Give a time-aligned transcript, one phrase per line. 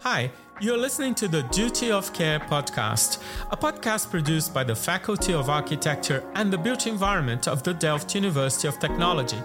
[0.00, 5.32] Hi, you're listening to the Duty of Care podcast, a podcast produced by the Faculty
[5.32, 9.38] of Architecture and the Built Environment of the Delft University of Technology.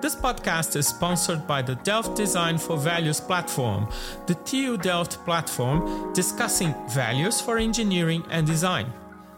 [0.00, 3.88] This podcast is sponsored by the Delft Design for Values platform,
[4.26, 8.92] the TU Delft platform discussing values for engineering and design.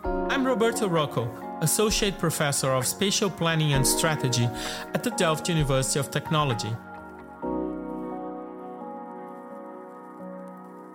[0.05, 1.31] I'm Roberto Rocco,
[1.63, 4.49] Associate Professor of Spatial Planning and Strategy
[4.95, 6.71] at the Delft University of Technology.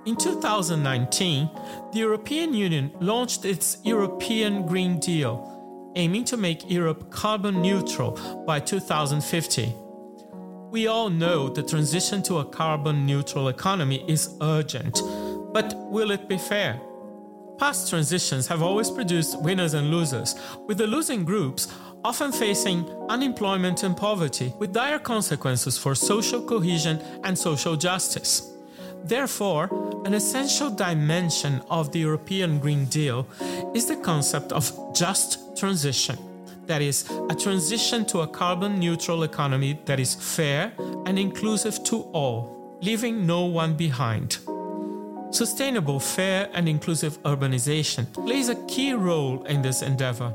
[0.08, 1.50] In 2019,
[1.92, 8.18] the European Union launched its European Green Deal, aiming to make Europe carbon neutral
[8.48, 9.76] by 2050.
[10.72, 14.98] We all know the transition to a carbon neutral economy is urgent,
[15.52, 16.80] but will it be fair?
[17.60, 20.36] Past transitions have always produced winners and losers,
[20.68, 21.68] with the losing groups
[22.06, 28.54] often facing unemployment and poverty, with dire consequences for social cohesion and social justice.
[29.04, 29.70] Therefore,
[30.06, 33.28] an essential dimension of the European Green Deal
[33.74, 36.18] is the concept of just transition.
[36.66, 40.74] That is, a transition to a carbon neutral economy that is fair
[41.06, 44.40] and inclusive to all, leaving no one behind.
[45.32, 50.34] Sustainable, fair, and inclusive urbanization plays a key role in this endeavor.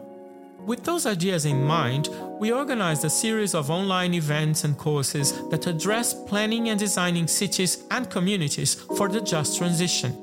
[0.64, 5.66] With those ideas in mind, we organized a series of online events and courses that
[5.66, 10.16] address planning and designing cities and communities for the just transition.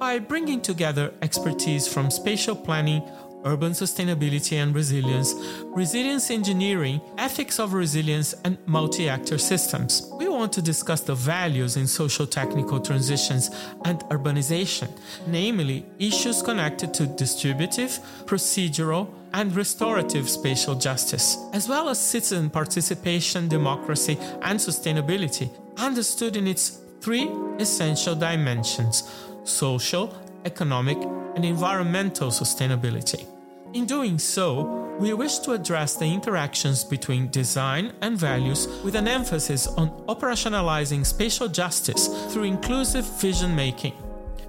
[0.00, 3.00] By bringing together expertise from spatial planning,
[3.44, 5.34] urban sustainability and resilience,
[5.74, 10.10] resilience engineering, ethics of resilience, and multi actor systems.
[10.18, 13.50] We want to discuss the values in social technical transitions
[13.84, 14.88] and urbanization,
[15.26, 23.48] namely issues connected to distributive, procedural, and restorative spatial justice, as well as citizen participation,
[23.48, 27.28] democracy, and sustainability, understood in its three
[27.58, 29.10] essential dimensions
[29.44, 30.98] social, economic,
[31.38, 33.24] and environmental sustainability.
[33.72, 39.06] In doing so, we wish to address the interactions between design and values with an
[39.06, 43.94] emphasis on operationalizing spatial justice through inclusive vision making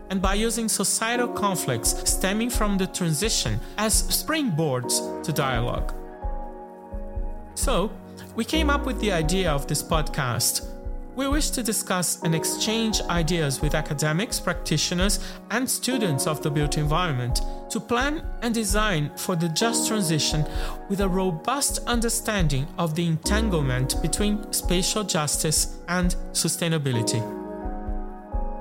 [0.09, 5.94] and by using societal conflicts stemming from the transition as springboards to dialogue.
[7.53, 7.91] So,
[8.35, 10.66] we came up with the idea of this podcast
[11.19, 15.19] we wish to discuss and exchange ideas with academics, practitioners,
[15.52, 20.46] and students of the built environment to plan and design for the just transition
[20.88, 27.22] with a robust understanding of the entanglement between spatial justice and sustainability.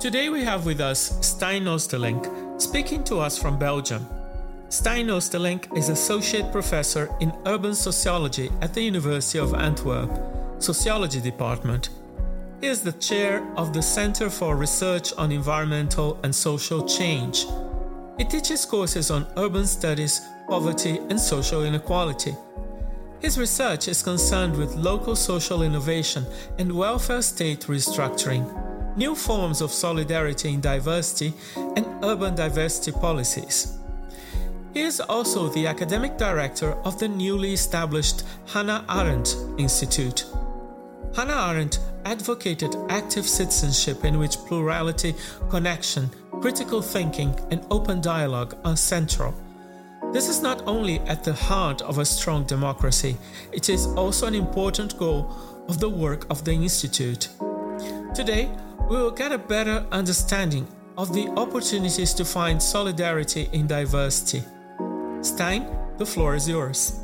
[0.00, 4.04] Today we have with us Stijn Oosterlynck, speaking to us from Belgium.
[4.68, 10.10] Stijn Oosterlynck is Associate Professor in Urban Sociology at the University of Antwerp,
[10.60, 11.90] Sociology Department
[12.60, 17.46] is the chair of the Center for Research on Environmental and Social Change.
[18.16, 22.34] He teaches courses on urban studies, poverty, and social inequality.
[23.20, 26.26] His research is concerned with local social innovation
[26.58, 28.44] and welfare state restructuring,
[28.96, 31.34] new forms of solidarity in diversity,
[31.76, 33.78] and urban diversity policies.
[34.74, 40.26] He is also the academic director of the newly established Hannah Arendt Institute.
[41.14, 45.14] Hannah Arendt advocated active citizenship in which plurality,
[45.50, 46.08] connection,
[46.40, 49.34] critical thinking, and open dialogue are central.
[50.10, 53.18] This is not only at the heart of a strong democracy,
[53.52, 55.36] it is also an important goal
[55.68, 57.28] of the work of the Institute.
[58.14, 58.48] Today,
[58.88, 64.42] we will get a better understanding of the opportunities to find solidarity in diversity.
[65.20, 65.62] Stijn,
[65.98, 67.00] the floor is yours.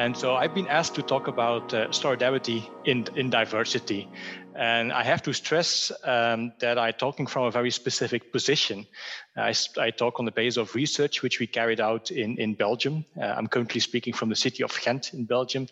[0.00, 4.08] And so I've been asked to talk about uh, solidarity in, in diversity.
[4.54, 8.86] And I have to stress um, that I'm talking from a very specific position.
[9.36, 13.04] I, I, talk on the basis of research which we carried out in, in Belgium.
[13.20, 15.68] Uh, I'm currently speaking from the city of Ghent in Belgium.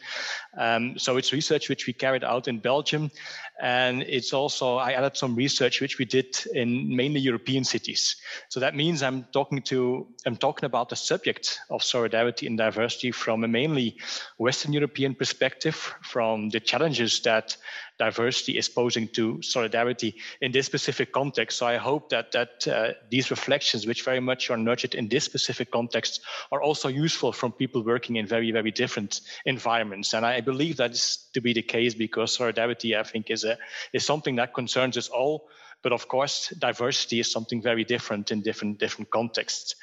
[0.56, 3.10] Um, so it's research which we carried out in Belgium.
[3.60, 8.16] And it's also, I added some research which we did in mainly European cities.
[8.48, 13.10] So that means I'm talking to, I'm talking about the subject of solidarity and diversity
[13.10, 13.96] from a mainly
[14.36, 17.56] Western European perspective, from the challenges that
[17.98, 21.58] diversity is posing to solidarity in this specific context.
[21.58, 25.24] So I hope that that uh, these reflections, which very much are nurtured in this
[25.24, 26.20] specific context,
[26.52, 30.14] are also useful from people working in very very different environments.
[30.14, 33.58] And I believe that is to be the case because solidarity, I think, is a
[33.92, 35.48] is something that concerns us all.
[35.82, 39.74] But of course, diversity is something very different in different different contexts.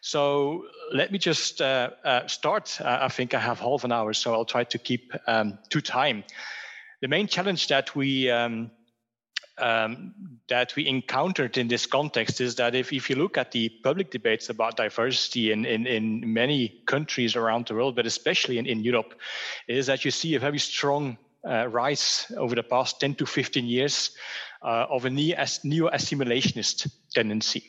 [0.00, 2.80] So let me just uh, uh, start.
[2.80, 6.24] I think I have half an hour, so I'll try to keep um, to time.
[7.00, 8.70] The main challenge that we um,
[9.60, 10.14] um,
[10.48, 14.10] that we encountered in this context is that if, if you look at the public
[14.10, 18.82] debates about diversity in, in, in many countries around the world, but especially in, in
[18.82, 19.14] Europe,
[19.68, 21.18] is that you see a very strong
[21.48, 24.12] uh, rise over the past 10 to 15 years
[24.62, 27.64] uh, of a neo-assimilationist tendency.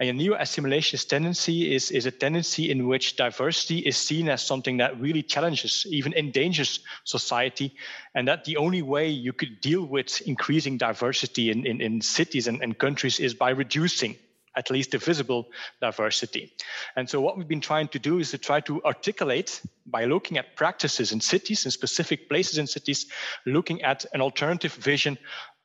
[0.00, 4.78] And a neo-assimilationist tendency is, is a tendency in which diversity is seen as something
[4.78, 7.74] that really challenges, even endangers society,
[8.14, 12.48] and that the only way you could deal with increasing diversity in, in, in cities
[12.48, 14.16] and, and countries is by reducing
[14.54, 15.48] at least the visible
[15.80, 16.52] diversity.
[16.96, 20.36] And so what we've been trying to do is to try to articulate by looking
[20.36, 23.06] at practices in cities and specific places in cities,
[23.46, 25.16] looking at an alternative vision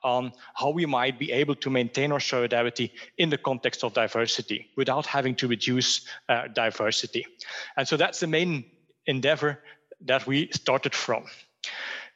[0.07, 4.69] on how we might be able to maintain our solidarity in the context of diversity
[4.77, 7.25] without having to reduce uh, diversity.
[7.75, 8.63] And so that's the main
[9.05, 9.59] endeavor
[10.05, 11.25] that we started from.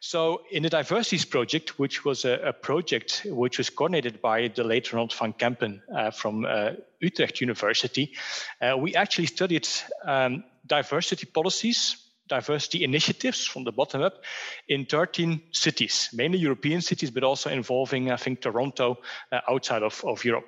[0.03, 4.63] So, in the DIVERCITIES Project, which was a, a project which was coordinated by the
[4.63, 8.13] late Ronald van Kempen uh, from uh, Utrecht University,
[8.61, 9.67] uh, we actually studied
[10.03, 12.00] um, diversity policies
[12.31, 14.23] diversity initiatives from the bottom up
[14.67, 18.97] in 13 cities, mainly European cities, but also involving, I think, Toronto
[19.31, 20.47] uh, outside of, of Europe.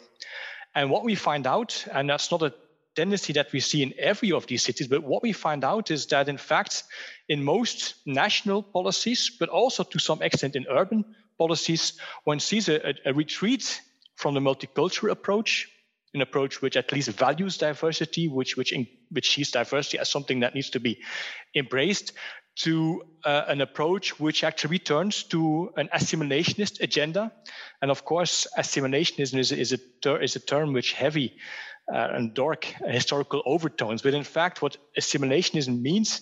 [0.74, 2.54] And what we find out, and that's not a
[2.96, 6.06] tendency that we see in every of these cities, but what we find out is
[6.08, 6.84] that, in fact,
[7.28, 11.04] in most national policies, but also to some extent in urban
[11.38, 13.82] policies, one sees a, a retreat
[14.16, 15.68] from the multicultural approach
[16.14, 20.42] an approach which at least values diversity, which which in, which sees diversity as something
[20.42, 21.02] that needs to be
[21.56, 22.14] embraced,
[22.56, 27.32] to uh, an approach which actually returns to an assimilationist agenda.
[27.82, 31.38] And of course, assimilationism is, is, a, ter- is a term which heavy
[31.92, 34.02] uh, and dark historical overtones.
[34.02, 36.22] But in fact, what assimilationism means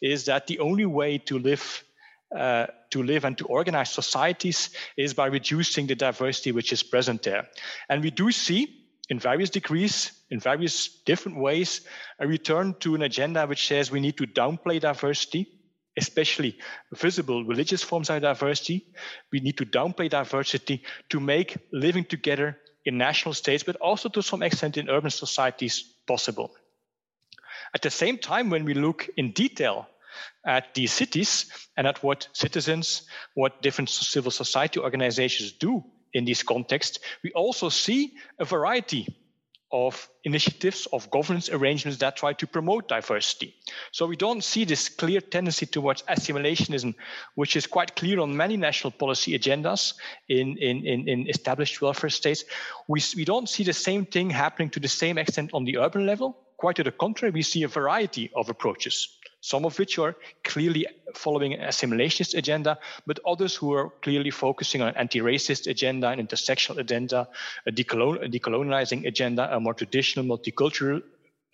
[0.00, 1.84] is that the only way to live
[2.36, 7.22] uh, to live and to organize societies is by reducing the diversity which is present
[7.24, 7.46] there.
[7.90, 8.81] And we do see
[9.12, 11.82] in various degrees, in various different ways,
[12.18, 15.46] a return to an agenda which says we need to downplay diversity,
[15.98, 16.56] especially
[16.94, 18.86] visible religious forms of diversity.
[19.30, 24.22] We need to downplay diversity to make living together in national states, but also to
[24.22, 26.50] some extent in urban societies possible.
[27.74, 29.88] At the same time, when we look in detail
[30.46, 33.02] at these cities and at what citizens,
[33.34, 39.06] what different civil society organizations do in this context, we also see a variety
[39.72, 43.54] of initiatives of governance arrangements that try to promote diversity.
[43.90, 46.94] So we don't see this clear tendency towards assimilationism,
[47.36, 49.94] which is quite clear on many national policy agendas
[50.28, 52.44] in, in, in, in established welfare states.
[52.86, 56.04] We, we don't see the same thing happening to the same extent on the urban
[56.04, 56.36] level.
[56.58, 59.08] Quite to the contrary, we see a variety of approaches
[59.42, 64.80] some of which are clearly following an assimilationist agenda, but others who are clearly focusing
[64.80, 67.28] on an anti-racist agenda, an intersectional agenda,
[67.66, 71.02] a, decolon- a decolonializing agenda, a more traditional multicultural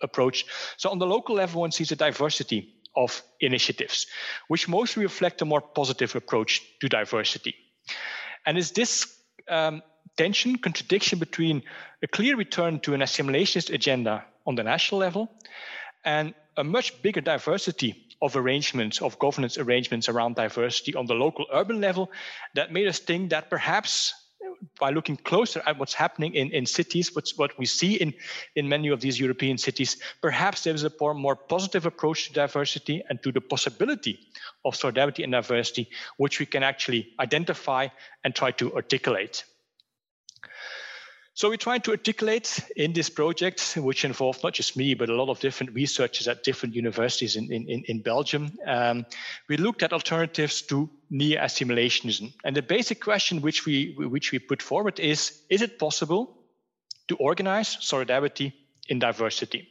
[0.03, 0.45] approach.
[0.77, 4.05] So on the local level, one sees a diversity of initiatives,
[4.49, 7.55] which mostly reflect a more positive approach to diversity.
[8.45, 9.07] And is this
[9.47, 9.81] um,
[10.15, 11.63] tension, contradiction between
[12.03, 15.31] a clear return to an assimilationist agenda on the national level
[16.05, 21.45] and a much bigger diversity of arrangements, of governance arrangements around diversity on the local
[21.53, 22.11] urban level
[22.53, 24.13] that made us think that perhaps
[24.77, 28.13] by looking closer at what's happening in, in cities, what's, what we see in,
[28.57, 32.33] in many of these European cities, perhaps there is a more, more positive approach to
[32.33, 34.19] diversity and to the possibility
[34.65, 37.87] of solidarity and diversity, which we can actually identify
[38.25, 39.45] and try to articulate.
[41.39, 45.15] So we tried to articulate in this project, which involved not just me, but a
[45.15, 48.51] lot of different researchers at different universities in, in, in Belgium.
[48.67, 49.05] Um,
[49.47, 52.33] we looked at alternatives to neo-assimilationism.
[52.43, 56.35] And the basic question which we, which we put forward is, is it possible
[57.07, 58.53] to organize solidarity
[58.89, 59.69] in diversity?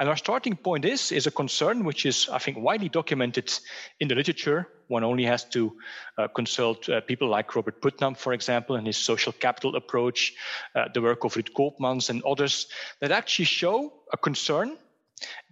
[0.00, 3.52] And our starting point is, is a concern which is, I think, widely documented
[4.00, 4.68] in the literature.
[4.88, 5.76] One only has to
[6.18, 10.34] uh, consult uh, people like Robert Putnam, for example, and his social capital approach,
[10.74, 12.66] uh, the work of Ruud Koopmans and others
[13.00, 14.76] that actually show a concern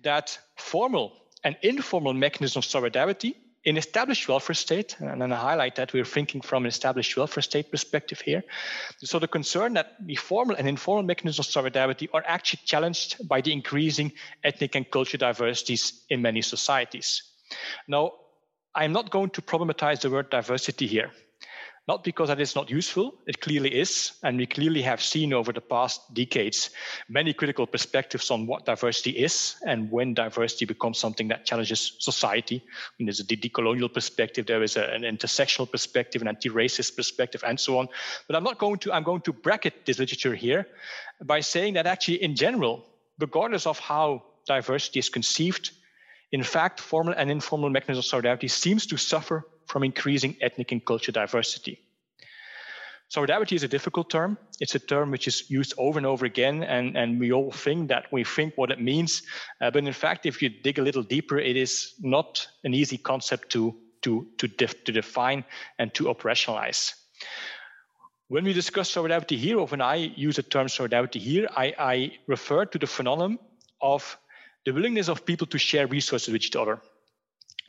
[0.03, 1.13] that formal
[1.45, 6.05] and informal mechanisms of solidarity in established welfare state, and then I highlight that we're
[6.05, 8.43] thinking from an established welfare state perspective here.
[8.99, 13.41] So the concern that the formal and informal mechanisms of solidarity are actually challenged by
[13.41, 17.23] the increasing ethnic and cultural diversities in many societies.
[17.87, 18.13] Now,
[18.75, 21.11] I'm not going to problematize the word diversity here.
[21.89, 24.13] Not because that is not useful, it clearly is.
[24.23, 26.71] And we clearly have seen over the past decades
[27.09, 32.63] many critical perspectives on what diversity is and when diversity becomes something that challenges society.
[32.65, 37.43] I mean, there's a decolonial perspective, there is a, an intersectional perspective, an anti-racist perspective,
[37.45, 37.89] and so on.
[38.29, 40.69] But I'm not going to, I'm going to bracket this literature here
[41.25, 42.87] by saying that actually in general,
[43.19, 45.73] regardless of how diversity is conceived,
[46.31, 50.85] in fact, formal and informal mechanisms of solidarity seems to suffer from increasing ethnic and
[50.85, 51.81] cultural diversity.
[53.09, 54.37] Solidarity is a difficult term.
[54.61, 57.89] It's a term which is used over and over again, and, and we all think
[57.89, 59.23] that we think what it means.
[59.61, 62.99] Uh, but in fact, if you dig a little deeper, it is not an easy
[62.99, 65.45] concept to, to, to, def, to define
[65.79, 66.93] and to operationalize.
[68.29, 72.13] When we discuss solidarity here, or when I use the term solidarity here, I, I
[72.27, 73.39] refer to the phenomenon
[73.81, 74.19] of
[74.65, 76.81] the willingness of people to share resources with each other.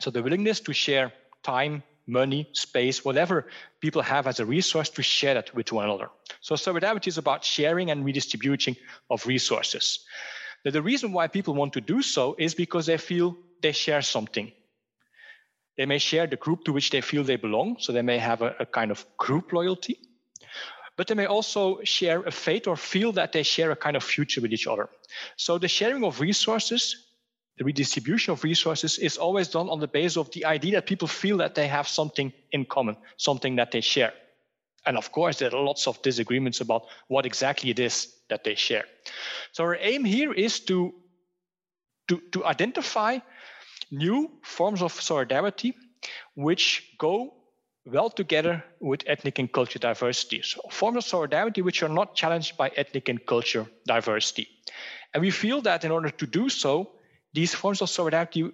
[0.00, 3.46] So the willingness to share time, money, space, whatever
[3.80, 6.10] people have as a resource to share that with one another.
[6.40, 8.76] So solidarity is about sharing and redistributing
[9.10, 10.04] of resources.
[10.64, 14.02] Now, the reason why people want to do so is because they feel they share
[14.02, 14.52] something.
[15.76, 18.42] They may share the group to which they feel they belong, so they may have
[18.42, 19.98] a, a kind of group loyalty
[20.96, 24.04] but they may also share a fate or feel that they share a kind of
[24.04, 24.88] future with each other.
[25.36, 27.03] So the sharing of resources,
[27.58, 31.08] the redistribution of resources is always done on the basis of the idea that people
[31.08, 34.12] feel that they have something in common, something that they share.
[34.86, 38.54] And of course, there are lots of disagreements about what exactly it is that they
[38.54, 38.84] share.
[39.52, 40.94] So our aim here is to,
[42.08, 43.18] to, to identify
[43.90, 45.74] new forms of solidarity
[46.34, 47.34] which go
[47.86, 50.42] well together with ethnic and cultural diversity.
[50.42, 54.48] So forms of solidarity which are not challenged by ethnic and cultural diversity.
[55.12, 56.90] And we feel that in order to do so,
[57.34, 58.50] these forms of solidarity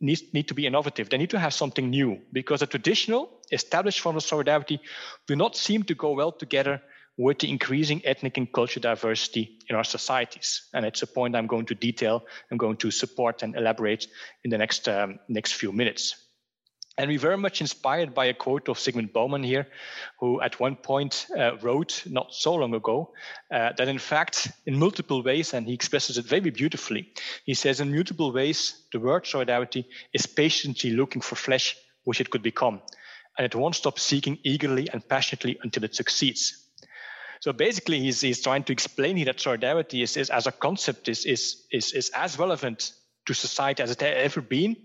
[0.00, 1.08] need, need to be innovative.
[1.08, 4.80] They need to have something new because the traditional established forms of solidarity
[5.26, 6.82] do not seem to go well together
[7.16, 10.68] with the increasing ethnic and cultural diversity in our societies.
[10.74, 14.06] And it's a point I'm going to detail, I'm going to support and elaborate
[14.44, 16.23] in the next, um, next few minutes.
[16.96, 19.66] And we're very much inspired by a quote of Zygmunt Bauman here,
[20.20, 23.12] who at one point uh, wrote not so long ago
[23.50, 27.12] uh, that in fact, in multiple ways, and he expresses it very beautifully,
[27.44, 32.30] he says, in multiple ways, the word solidarity is patiently looking for flesh which it
[32.30, 32.80] could become,
[33.36, 36.64] and it won't stop seeking eagerly and passionately until it succeeds.
[37.40, 41.08] So basically, he's, he's trying to explain here that solidarity is, is as a concept
[41.08, 42.92] is, is, is, is as relevant
[43.26, 44.76] to society as it has ever been,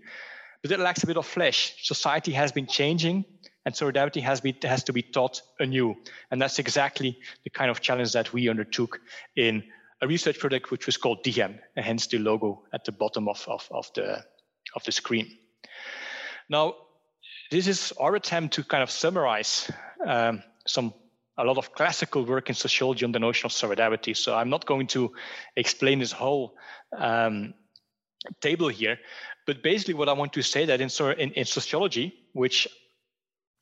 [0.62, 1.74] but it lacks a bit of flesh.
[1.82, 3.24] Society has been changing,
[3.64, 5.94] and solidarity has, been, has to be taught anew.
[6.30, 9.00] And that's exactly the kind of challenge that we undertook
[9.36, 9.64] in
[10.02, 13.44] a research project which was called DieGem, and hence the logo at the bottom of,
[13.48, 14.24] of, of, the,
[14.74, 15.30] of the screen.
[16.48, 16.74] Now,
[17.50, 19.70] this is our attempt to kind of summarize
[20.06, 20.94] um, some
[21.36, 24.14] a lot of classical work in sociology on the notion of solidarity.
[24.14, 25.12] So I'm not going to
[25.56, 26.54] explain this whole
[26.96, 27.54] um,
[28.40, 28.98] table here,
[29.46, 32.68] but basically, what I want to say that in, in, in sociology, which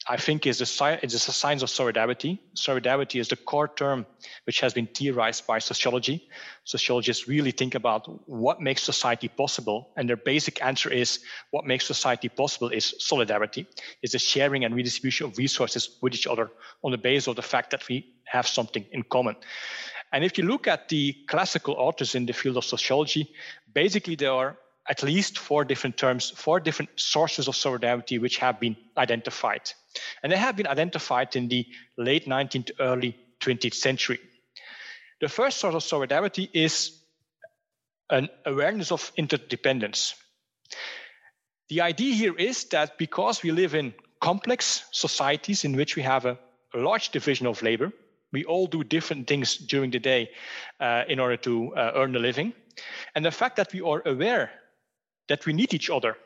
[0.06, 0.80] I think is is
[1.14, 2.40] a science of solidarity.
[2.54, 4.06] Solidarity is the core term
[4.44, 6.28] which has been theorized by sociology.
[6.64, 11.20] Sociologists really think about what makes society possible, and their basic answer is
[11.50, 13.66] what makes society possible is solidarity,
[14.02, 16.50] is the sharing and redistribution of resources with each other
[16.82, 19.37] on the basis of the fact that we have something in common.
[20.12, 23.28] And if you look at the classical authors in the field of sociology,
[23.75, 24.56] basically there are
[24.88, 29.71] at least four different terms, four different sources of solidarity which have been identified.
[30.23, 31.66] And they have been identified in the
[31.97, 34.18] late 19th, to early 20th century.
[35.21, 36.99] The first source of solidarity is
[38.09, 40.14] an awareness of interdependence.
[41.68, 46.25] The idea here is that because we live in complex societies in which we have
[46.25, 46.38] a,
[46.75, 47.92] a large division of labor,
[48.33, 50.30] we all do different things during the day
[50.80, 52.54] uh, in order to uh, earn a living.
[53.14, 54.50] And the fact that we are aware
[55.28, 56.16] that we need each other.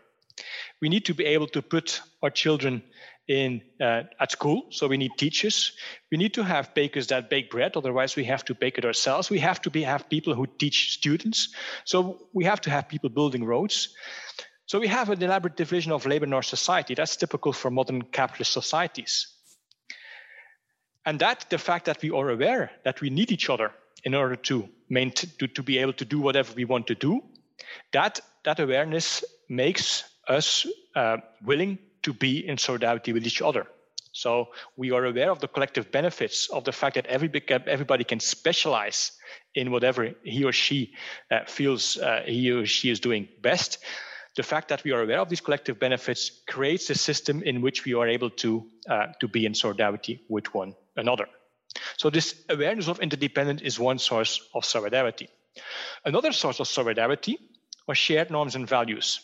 [0.80, 2.82] We need to be able to put our children
[3.28, 5.72] in uh, at school, so we need teachers.
[6.10, 9.30] We need to have bakers that bake bread, otherwise we have to bake it ourselves.
[9.30, 11.54] We have to be, have people who teach students,
[11.84, 13.94] so we have to have people building roads.
[14.66, 16.94] So we have an elaborate division of labor in our society.
[16.94, 19.28] That's typical for modern capitalist societies.
[21.04, 23.72] And that the fact that we are aware that we need each other
[24.04, 27.20] in order to, maintain, to, to be able to do whatever we want to do,
[27.92, 33.66] that that awareness makes us uh, willing to be in solidarity with each other.
[34.12, 38.20] So we are aware of the collective benefits of the fact that every, everybody can
[38.20, 39.12] specialize
[39.54, 40.92] in whatever he or she
[41.30, 43.78] uh, feels uh, he or she is doing best.
[44.36, 47.84] The fact that we are aware of these collective benefits creates a system in which
[47.84, 51.26] we are able to uh, to be in solidarity with one another.
[51.96, 55.28] So this awareness of interdependence is one source of solidarity.
[56.04, 57.38] Another source of solidarity
[57.88, 59.20] are shared norms and values.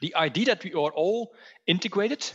[0.00, 1.32] The idea that we are all
[1.66, 2.30] integrated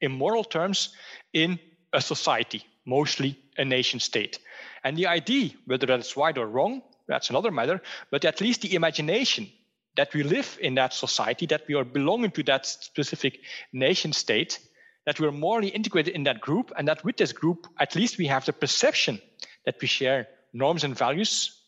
[0.00, 0.94] in moral terms
[1.32, 1.58] in
[1.92, 4.38] a society, mostly a nation state.
[4.84, 8.74] And the idea, whether that's right or wrong, that's another matter, but at least the
[8.74, 9.50] imagination
[9.96, 13.40] that we live in that society, that we are belonging to that specific
[13.72, 14.60] nation state,
[15.06, 18.26] that we're morally integrated in that group, and that with this group, at least we
[18.26, 19.20] have the perception
[19.66, 21.59] that we share norms and values,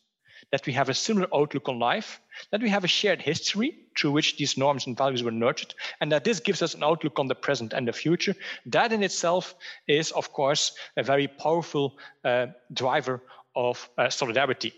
[0.52, 4.12] that we have a similar outlook on life, that we have a shared history through
[4.12, 7.26] which these norms and values were nurtured, and that this gives us an outlook on
[7.26, 8.36] the present and the future.
[8.66, 9.54] That in itself
[9.88, 13.22] is, of course, a very powerful uh, driver
[13.56, 14.74] of uh, solidarity.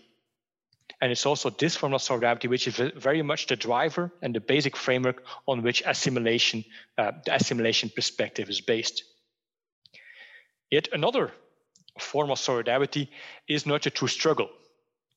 [1.01, 4.39] And it's also this form of solidarity which is very much the driver and the
[4.39, 6.63] basic framework on which assimilation,
[6.97, 9.03] uh, the assimilation perspective is based.
[10.71, 11.31] Yet another
[11.99, 13.09] form of solidarity
[13.47, 14.49] is nurtured through struggle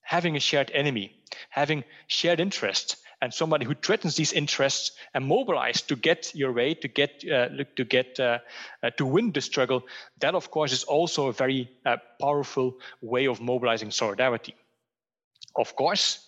[0.09, 1.15] having a shared enemy,
[1.49, 6.73] having shared interests, and somebody who threatens these interests and mobilize to get your way,
[6.73, 8.39] to get uh, to get uh,
[8.81, 9.83] uh, to win the struggle.
[10.19, 14.55] That, of course, is also a very uh, powerful way of mobilizing solidarity.
[15.55, 16.25] Of course,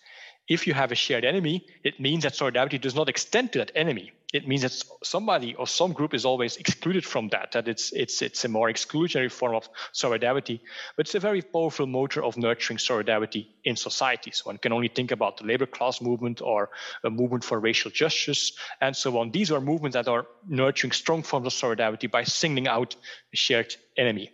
[0.48, 3.72] if you have a shared enemy, it means that solidarity does not extend to that
[3.74, 4.12] enemy.
[4.34, 8.22] It means that somebody or some group is always excluded from that, that it's, it's,
[8.22, 10.62] it's a more exclusionary form of solidarity.
[10.96, 14.46] But it's a very powerful motor of nurturing solidarity in societies.
[14.46, 16.70] One can only think about the labor class movement or
[17.04, 19.32] a movement for racial justice and so on.
[19.32, 22.96] These are movements that are nurturing strong forms of solidarity by singling out
[23.34, 24.32] a shared enemy.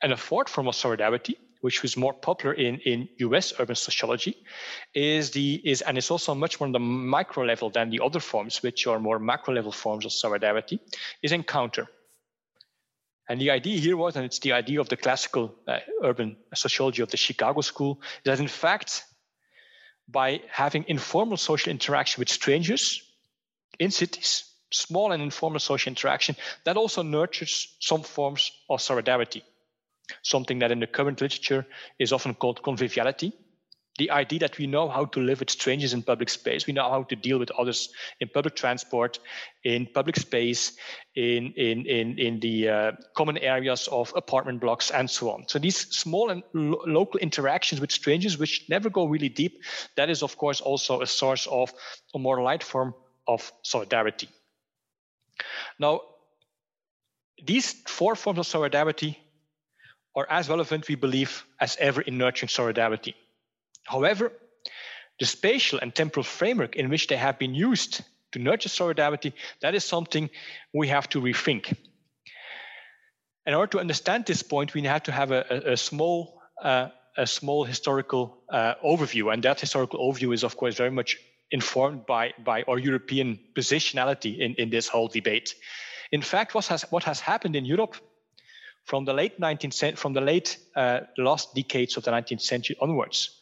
[0.00, 4.36] And a fourth form of solidarity which was more popular in, in US urban sociology,
[4.92, 8.20] is the is and it's also much more on the micro level than the other
[8.20, 10.78] forms, which are more macro level forms of solidarity,
[11.22, 11.86] is encounter.
[13.30, 17.00] And the idea here was, and it's the idea of the classical uh, urban sociology
[17.00, 19.02] of the Chicago School, that in fact,
[20.06, 23.00] by having informal social interaction with strangers
[23.78, 29.42] in cities, small and informal social interaction, that also nurtures some forms of solidarity
[30.22, 31.66] something that in the current literature
[31.98, 33.32] is often called conviviality.
[33.96, 36.90] The idea that we know how to live with strangers in public space, we know
[36.90, 39.20] how to deal with others in public transport,
[39.62, 40.76] in public space,
[41.14, 45.44] in in in in the uh, common areas of apartment blocks, and so on.
[45.46, 49.62] So these small and lo- local interactions with strangers, which never go really deep,
[49.94, 51.72] that is of course also a source of
[52.14, 52.94] a more light form
[53.28, 54.28] of solidarity.
[55.78, 56.00] Now,
[57.46, 59.18] these four forms of solidarity
[60.16, 63.14] are as relevant, we believe, as ever in nurturing solidarity.
[63.84, 64.32] However,
[65.18, 68.00] the spatial and temporal framework in which they have been used
[68.32, 70.30] to nurture solidarity, that is something
[70.72, 71.76] we have to rethink.
[73.46, 76.88] In order to understand this point, we have to have a, a, a small, uh,
[77.16, 81.16] a small historical uh, overview, and that historical overview is, of course, very much
[81.50, 85.54] informed by, by our European positionality in, in this whole debate.
[86.10, 87.96] In fact, what has, what has happened in Europe
[88.84, 93.38] from the late 19th from the late uh, last decades of the 19th century onwards.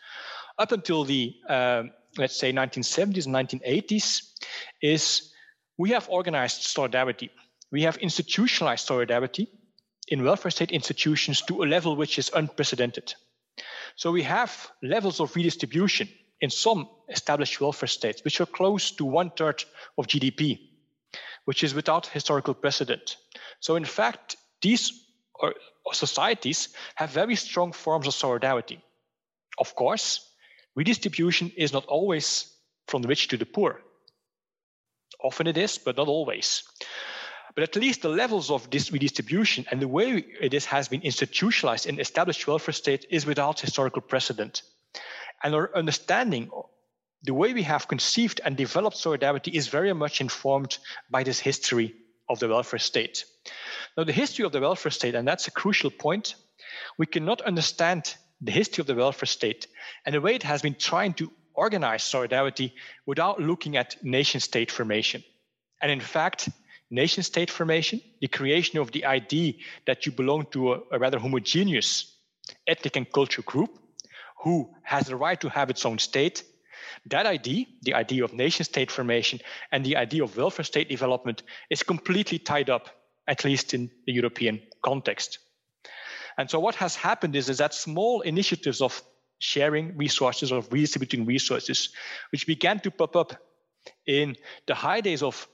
[0.58, 1.84] Up until the uh,
[2.18, 4.22] let's say 1970s and 1980s
[4.80, 5.32] is
[5.78, 7.30] we have organized solidarity.
[7.70, 9.48] We have institutionalized solidarity
[10.08, 13.14] in welfare state institutions to a level which is unprecedented.
[13.96, 16.08] So we have levels of redistribution
[16.40, 19.64] in some established welfare states which are close to one third
[19.96, 20.58] of gdp
[21.44, 23.16] which is without historical precedent.
[23.60, 25.01] So in fact these
[25.42, 28.82] or, or societies have very strong forms of solidarity.
[29.58, 30.30] Of course,
[30.76, 32.50] redistribution is not always
[32.86, 33.80] from the rich to the poor.
[35.22, 36.62] Often it is, but not always.
[37.54, 41.86] But at least the levels of this redistribution and the way this has been institutionalized
[41.86, 44.62] in established welfare state is without historical precedent.
[45.42, 46.50] And our understanding,
[47.22, 50.78] the way we have conceived and developed solidarity is very much informed
[51.10, 51.94] by this history
[52.32, 53.24] of the welfare state.
[53.96, 56.34] Now, the history of the welfare state, and that's a crucial point,
[56.98, 59.66] we cannot understand the history of the welfare state
[60.04, 62.74] and the way it has been trying to organize solidarity
[63.06, 65.22] without looking at nation state formation.
[65.80, 66.48] And in fact,
[66.90, 69.54] nation state formation, the creation of the idea
[69.86, 72.16] that you belong to a, a rather homogeneous
[72.66, 73.78] ethnic and cultural group
[74.42, 76.42] who has the right to have its own state,
[77.06, 79.40] That idea, the idea of nation state formation
[79.70, 82.88] and the idea of welfare state development, is completely tied up,
[83.26, 85.38] at least in the European context.
[86.38, 89.02] And so what has happened is, is that small initiatives of
[89.38, 91.90] sharing resources, of redistributing resources,
[92.30, 93.36] which began to pop up
[94.06, 95.48] in the high days of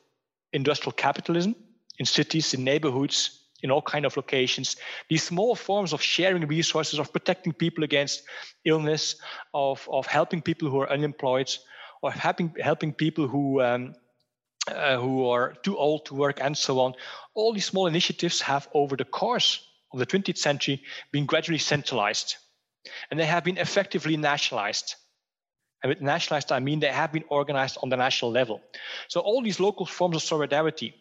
[0.52, 1.54] industrial capitalism,
[1.98, 4.76] in cities, in neighborhoods, in all kind of locations.
[5.08, 8.22] These small forms of sharing resources, of protecting people against
[8.64, 9.16] illness,
[9.52, 11.50] of, of helping people who are unemployed,
[12.02, 13.94] or helping helping people who um,
[14.68, 16.94] uh, who are too old to work, and so on.
[17.34, 22.36] All these small initiatives have, over the course of the 20th century, been gradually centralized,
[23.10, 24.94] and they have been effectively nationalized.
[25.82, 28.60] And with nationalized, I mean they have been organized on the national level.
[29.08, 30.94] So all these local forms of solidarity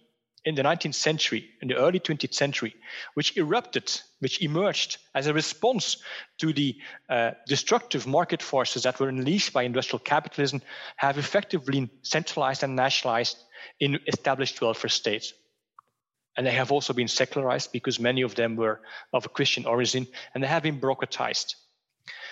[0.47, 2.73] in the 19th century, in the early 20th century,
[3.15, 5.97] which erupted, which emerged as a response
[6.37, 6.77] to the
[7.09, 10.61] uh, destructive market forces that were unleashed by industrial capitalism,
[10.95, 13.37] have effectively centralized and nationalized
[13.81, 15.33] in established welfare states.
[16.37, 18.79] And they have also been secularized because many of them were
[19.11, 21.55] of a Christian origin, and they have been bureaucratized.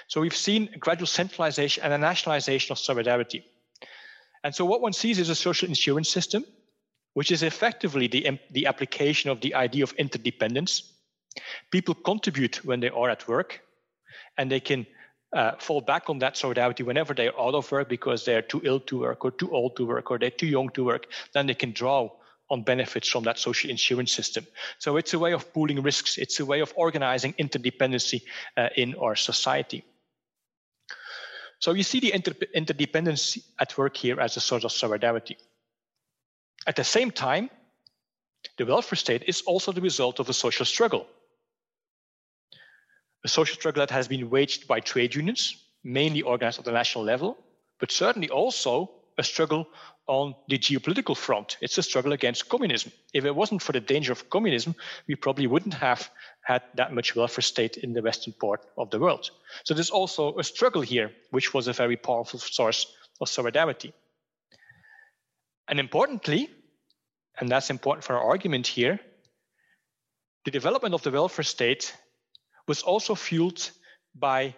[0.07, 3.43] So we've seen a gradual centralization and a nationalization of solidarity.
[4.41, 6.45] And so what one sees is a social insurance system,
[7.15, 10.83] which is effectively the, the application of the idea of interdependence.
[11.71, 13.61] People contribute when they are at work,
[14.37, 14.85] and they can
[15.33, 18.81] uh, fall back on that solidarity whenever they're out of work because they're too ill
[18.81, 21.07] to work or too old to work or they're too young to work.
[21.33, 22.09] Then they can draw
[22.49, 24.45] on benefits from that social insurance system.
[24.77, 26.17] So it's a way of pooling risks.
[26.17, 28.23] It's a way of organizing interdependency
[28.57, 29.83] uh, in our society.
[31.59, 35.37] So you see the inter- interdependence at work here as a source of solidarity.
[36.67, 37.49] At the same time,
[38.57, 41.07] the welfare state is also the result of a social struggle.
[43.23, 47.03] A social struggle that has been waged by trade unions, mainly organized at the national
[47.03, 47.37] level,
[47.79, 49.67] but certainly also a struggle
[50.07, 51.57] on the geopolitical front.
[51.61, 52.91] It's a struggle against communism.
[53.13, 54.75] If it wasn't for the danger of communism,
[55.07, 56.09] we probably wouldn't have
[56.43, 59.31] had that much welfare state in the western part of the world.
[59.63, 62.87] So there's also a struggle here, which was a very powerful source
[63.19, 63.93] of solidarity.
[65.67, 66.49] And importantly,
[67.39, 68.99] and that's important for our argument here,
[70.45, 71.95] the development of the welfare state
[72.67, 73.71] was also fueled
[74.13, 74.55] by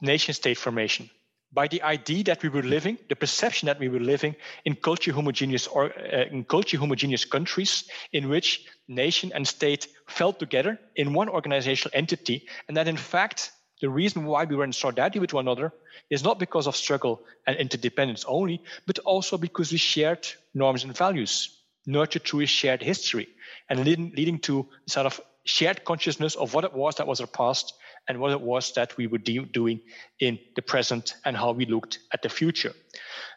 [0.00, 1.08] nation state formation
[1.52, 5.12] by the idea that we were living, the perception that we were living in culture
[5.12, 11.12] homogeneous or uh, in culture homogeneous countries in which nation and state fell together in
[11.12, 15.34] one organizational entity, and that in fact the reason why we were in solidarity with
[15.34, 15.72] one another
[16.08, 20.96] is not because of struggle and interdependence only, but also because we shared norms and
[20.96, 23.26] values, nurtured through a shared history,
[23.68, 27.26] and leading, leading to sort of shared consciousness of what it was that was our
[27.26, 27.74] past
[28.06, 29.80] and what it was that we were de- doing
[30.20, 32.72] in the present and how we looked at the future.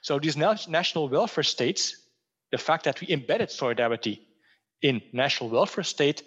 [0.03, 1.97] So these national welfare states,
[2.51, 4.21] the fact that we embedded solidarity
[4.83, 6.21] in national welfare state,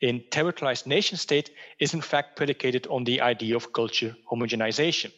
[0.00, 5.12] in territorialized nation state, is in fact predicated on the idea of culture homogenization.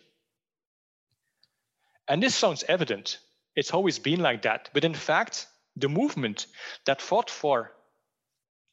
[2.08, 3.18] And this sounds evident.
[3.54, 4.70] It's always been like that.
[4.72, 6.46] But in fact, the movement
[6.86, 7.72] that fought for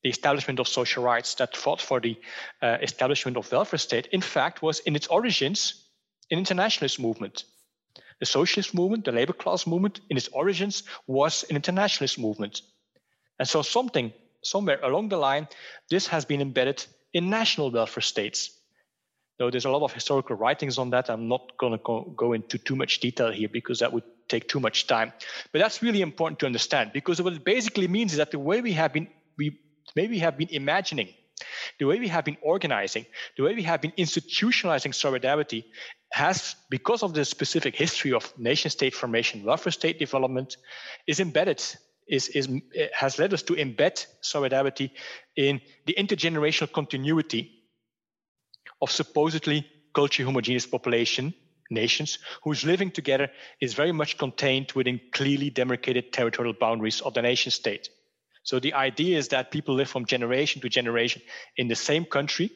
[0.03, 2.17] the establishment of social rights, that fought for the
[2.61, 5.85] uh, establishment of welfare state, in fact, was in its origins
[6.31, 7.43] an internationalist movement.
[8.19, 12.61] The socialist movement, the labor class movement, in its origins was an internationalist movement.
[13.39, 15.47] And so something, somewhere along the line,
[15.89, 18.51] this has been embedded in national welfare states.
[19.39, 22.57] Though there's a lot of historical writings on that, I'm not going to go, into
[22.57, 25.13] too much detail here because that would take too much time.
[25.51, 28.61] But that's really important to understand because what it basically means is that the way
[28.61, 29.59] we have been we
[29.95, 31.09] we have been imagining,
[31.79, 35.65] the way we have been organizing, the way we have been institutionalizing solidarity
[36.11, 40.57] has, because of the specific history of nation state formation, welfare state development,
[41.07, 41.63] is embedded,
[42.07, 44.93] is, is, eh, has led us to embed solidarity
[45.35, 47.51] in the intergenerational continuity
[48.81, 51.33] of supposedly culturally homogeneous population
[51.69, 57.21] nations whose living together is very much contained within clearly demarcated territorial boundaries of the
[57.21, 57.89] nation state.
[58.43, 61.21] So the idea is that people live from generation to generation
[61.57, 62.51] in the same country,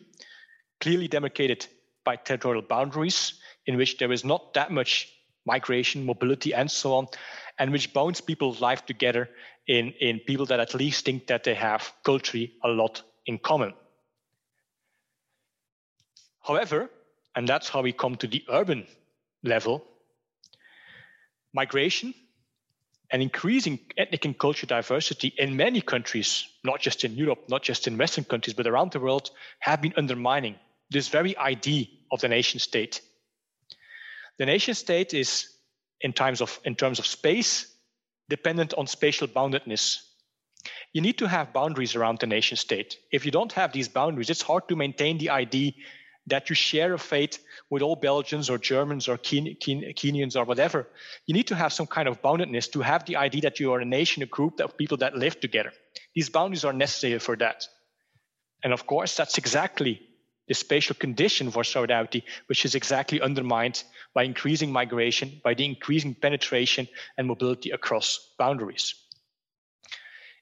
[0.79, 1.67] clearly demarcated
[2.05, 3.33] by territorial boundaries,
[3.65, 5.11] in which there is not that much
[5.45, 7.07] migration, mobility, and so on,
[7.61, 9.29] and which bonds people's life together
[9.67, 13.71] in, in people that at least think that they have culturally a lot in common.
[16.41, 16.89] However,
[17.35, 18.87] and that's how we come to the urban
[19.43, 19.85] level,
[21.53, 22.15] migration
[23.11, 27.85] and increasing ethnic and cultural diversity in many countries, not just in Europe, not just
[27.85, 30.55] in Western countries, but around the world, have been undermining
[30.89, 33.01] this very idea of the nation state.
[34.39, 35.47] The nation state is
[36.01, 37.67] in terms of in terms of space
[38.29, 39.97] dependent on spatial boundedness.
[40.93, 42.97] You need to have boundaries around the nation state.
[43.11, 45.71] If you don't have these boundaries, it's hard to maintain the idea
[46.27, 50.87] that you share a fate with all Belgians or Germans or Kenyans or whatever.
[51.25, 53.79] You need to have some kind of boundedness to have the idea that you are
[53.79, 55.73] a nation, a group of people that live together.
[56.13, 57.67] These boundaries are necessary for that.
[58.63, 60.01] And of course, that's exactly
[60.51, 66.13] the spatial condition for solidarity, which is exactly undermined by increasing migration, by the increasing
[66.13, 68.95] penetration and mobility across boundaries.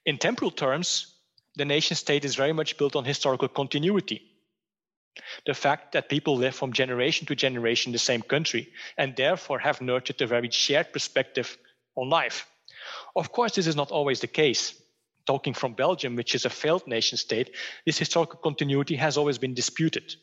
[0.04, 1.14] In temporal terms,
[1.54, 4.20] the nation state is very much built on historical continuity.
[5.46, 9.60] The fact that people live from generation to generation in the same country and therefore
[9.60, 11.56] have nurtured a very shared perspective
[11.94, 12.48] on life.
[13.14, 14.74] Of course, this is not always the case.
[15.26, 17.54] Talking from Belgium, which is a failed nation state,
[17.86, 20.14] this historical continuity has always been disputed.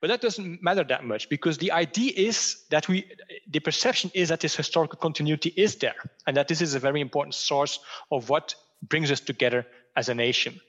[0.00, 3.10] But that doesn't matter that much because the idea is that we,
[3.50, 7.00] the perception is that this historical continuity is there and that this is a very
[7.00, 7.80] important source
[8.12, 10.60] of what brings us together as a nation.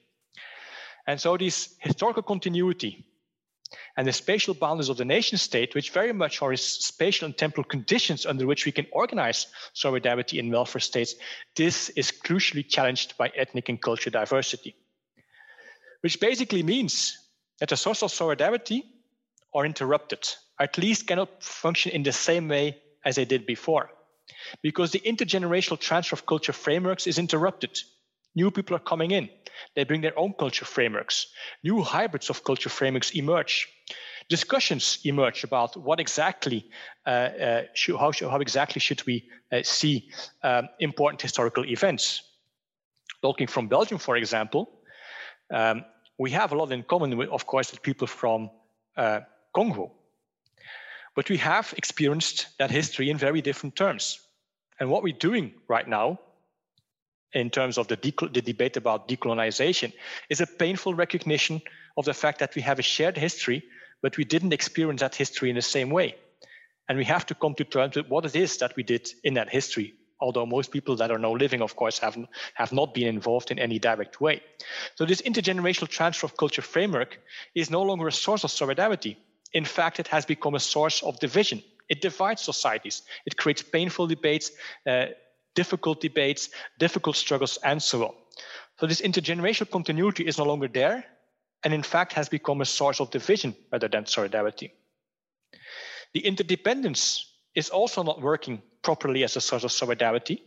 [1.05, 3.05] And so, this historical continuity
[3.97, 7.63] and the spatial boundaries of the nation state, which very much are spatial and temporal
[7.63, 11.15] conditions under which we can organize solidarity in welfare states,
[11.55, 14.75] this is crucially challenged by ethnic and cultural diversity.
[16.01, 17.17] Which basically means
[17.59, 18.85] that the source of solidarity
[19.53, 20.27] are interrupted,
[20.59, 23.91] at least cannot function in the same way as they did before.
[24.61, 27.77] Because the intergenerational transfer of culture frameworks is interrupted.
[28.39, 29.29] New people are coming in.
[29.75, 31.27] They bring their own culture frameworks.
[31.61, 33.67] New hybrids of culture frameworks emerge.
[34.29, 36.69] Discussions emerge about what exactly,
[37.05, 40.09] uh, uh, should, how, how, exactly should we uh, see
[40.41, 42.21] um, important historical events.
[43.21, 44.69] Talking from Belgium, for example,
[45.51, 45.83] um,
[46.17, 48.49] we have a lot in common, with, of course, with people from
[48.95, 49.19] uh,
[49.53, 49.91] Congo.
[51.13, 54.19] But we have experienced that history in very different terms.
[54.79, 56.19] And what we're doing right now,
[57.33, 57.95] in terms of the,
[58.33, 59.93] the debate about decolonization,
[60.29, 61.61] is a painful recognition
[61.97, 63.63] of the fact that we have a shared history,
[64.01, 66.15] but we didn't experience that history in the same way.
[66.87, 69.35] And we have to come to terms with what it is that we did in
[69.35, 72.17] that history although most people that are now living, of course, have,
[72.53, 74.41] have not been involved in any direct way.
[74.95, 77.19] So this intergenerational transfer of culture framework
[77.55, 79.17] is no longer a source of solidarity.
[79.53, 81.63] In fact, it has become a source of division.
[81.87, 83.01] It divides societies.
[83.25, 84.51] It creates painful debates,
[84.85, 85.07] uh,
[85.55, 88.13] difficult debates, difficult struggles, and so on.
[88.79, 91.05] So this intergenerational continuity is no longer there,
[91.63, 94.71] and in fact has become a source of division rather than solidarity.
[96.13, 100.41] The interdependence is also not working properly as a source of solidarity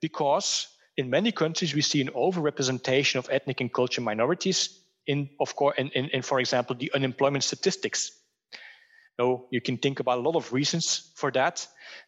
[0.00, 5.56] because in many countries we see an overrepresentation of ethnic and cultural minorities in, of
[5.56, 8.12] course, in, in, in for example, the unemployment statistics.
[9.18, 11.66] No, you can think about a lot of reasons for that.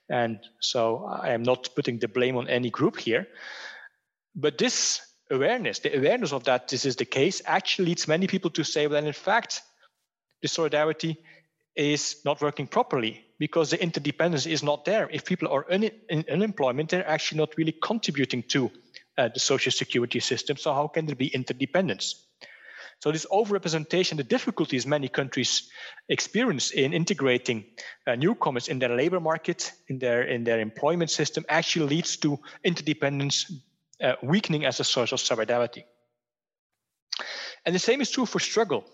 [0.09, 3.29] And so I am not putting the blame on any group here.
[4.35, 8.51] But this awareness, the awareness of that this is the case, actually leads many people
[8.51, 9.63] to say, well, in fact,
[10.43, 11.17] the solidarity
[11.77, 15.09] is not working properly because the interdependence is not there.
[15.13, 18.71] If people are un- in unemployment, they're actually not really contributing to
[19.19, 20.57] uh, the social security system.
[20.57, 22.26] So how can there be interdependence?
[23.01, 25.71] So this overrepresentation, the difficulties many countries
[26.09, 27.65] experience in integrating
[28.07, 32.39] uh, newcomers in their labor market, in their in their employment system, actually leads to
[32.65, 33.53] interdependence
[34.03, 35.85] uh, weakening as a source of solidarity.
[37.65, 38.85] And the same is true for struggle.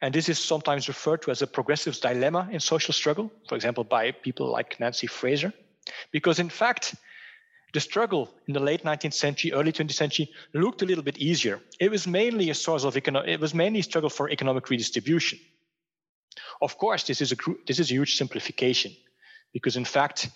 [0.00, 3.82] And this is sometimes referred to as a progressive's dilemma in social struggle, for example,
[3.82, 5.52] by people like Nancy Fraser.
[6.12, 6.94] Because in fact,
[7.72, 11.60] the struggle in the late 19th century, early 20th century looked a little bit easier.
[11.78, 15.38] It was mainly a source of economic, it was mainly a struggle for economic redistribution.
[16.60, 18.92] Of course, this is a, this is a huge simplification
[19.52, 20.30] because in fact,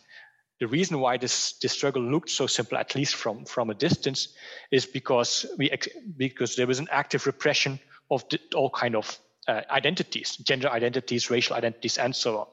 [0.60, 4.28] the reason why this, this struggle looked so simple, at least from, from a distance,
[4.70, 5.70] is because we
[6.16, 9.18] because there was an active repression of the, all kind of
[9.48, 12.46] uh, identities, gender identities, racial identities, and so on.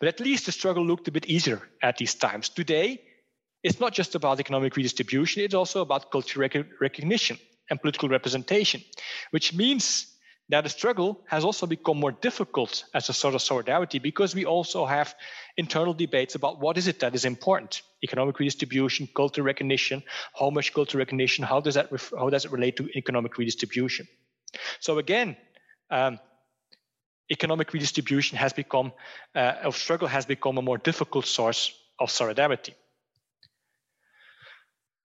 [0.00, 2.48] But at least the struggle looked a bit easier at these times.
[2.48, 3.00] Today,
[3.64, 7.38] it's not just about economic redistribution, it's also about cultural rec- recognition
[7.70, 8.82] and political representation,
[9.32, 10.06] which means
[10.50, 14.44] that the struggle has also become more difficult as a sort of solidarity because we
[14.44, 15.14] also have
[15.56, 20.02] internal debates about what is it that is important economic redistribution cultural recognition
[20.38, 24.06] how much cultural recognition how does that ref- how does it relate to economic redistribution
[24.80, 25.34] so again
[25.90, 26.20] um,
[27.30, 28.92] economic redistribution has become,
[29.34, 32.74] uh, of struggle has become a more difficult source of solidarity.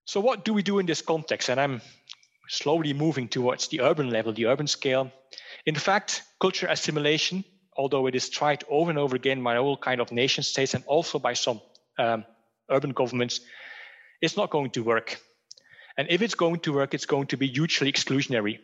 [0.09, 1.49] So, what do we do in this context?
[1.49, 1.81] And I'm
[2.47, 5.11] slowly moving towards the urban level, the urban scale.
[5.65, 7.43] In fact, culture assimilation
[7.79, 10.83] although it is tried over and over again by all kind of nation states and
[10.85, 11.61] also by some
[11.97, 12.25] um,
[12.69, 13.39] urban governments,
[14.21, 15.17] is not going to work.
[15.97, 18.59] And if it's going to work, it's going to be hugely exclusionary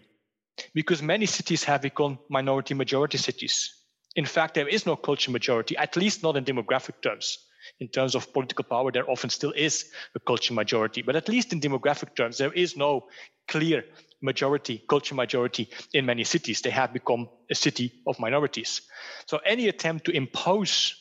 [0.73, 3.73] because many cities have become minority majority cities.
[4.15, 7.37] In fact, there is no culture majority, at least not in demographic terms.
[7.79, 11.53] In terms of political power, there often still is a culture majority, but at least
[11.53, 13.07] in demographic terms, there is no
[13.47, 13.83] clear
[14.21, 16.61] majority, culture majority in many cities.
[16.61, 18.81] They have become a city of minorities.
[19.27, 20.95] So any attempt to impose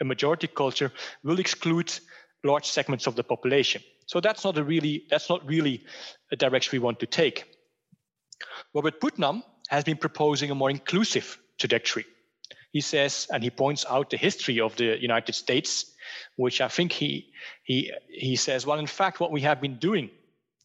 [0.00, 1.92] a majority culture will exclude
[2.44, 3.82] large segments of the population.
[4.06, 5.84] So that's not a really that's not really
[6.32, 7.44] a direction we want to take.
[8.74, 12.06] Robert Putnam has been proposing a more inclusive trajectory.
[12.78, 15.96] He says, and he points out the history of the United States,
[16.36, 17.32] which I think he
[17.64, 20.10] he he says, well, in fact, what we have been doing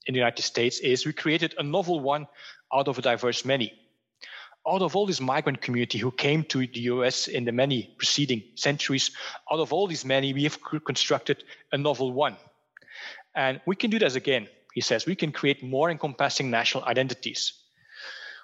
[0.05, 2.27] in the United States is we created a novel one
[2.71, 3.73] out of a diverse many.
[4.63, 8.43] Out of all this migrant community who came to the US in the many preceding
[8.53, 9.09] centuries,
[9.51, 12.37] out of all these many, we have constructed a novel one.
[13.33, 15.07] And we can do this again, he says.
[15.07, 17.53] We can create more encompassing national identities.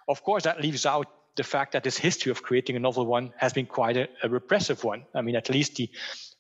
[0.08, 3.32] Of course, that leaves out the fact that this history of creating a novel one
[3.38, 5.06] has been quite a, a repressive one.
[5.16, 5.90] I mean, at least the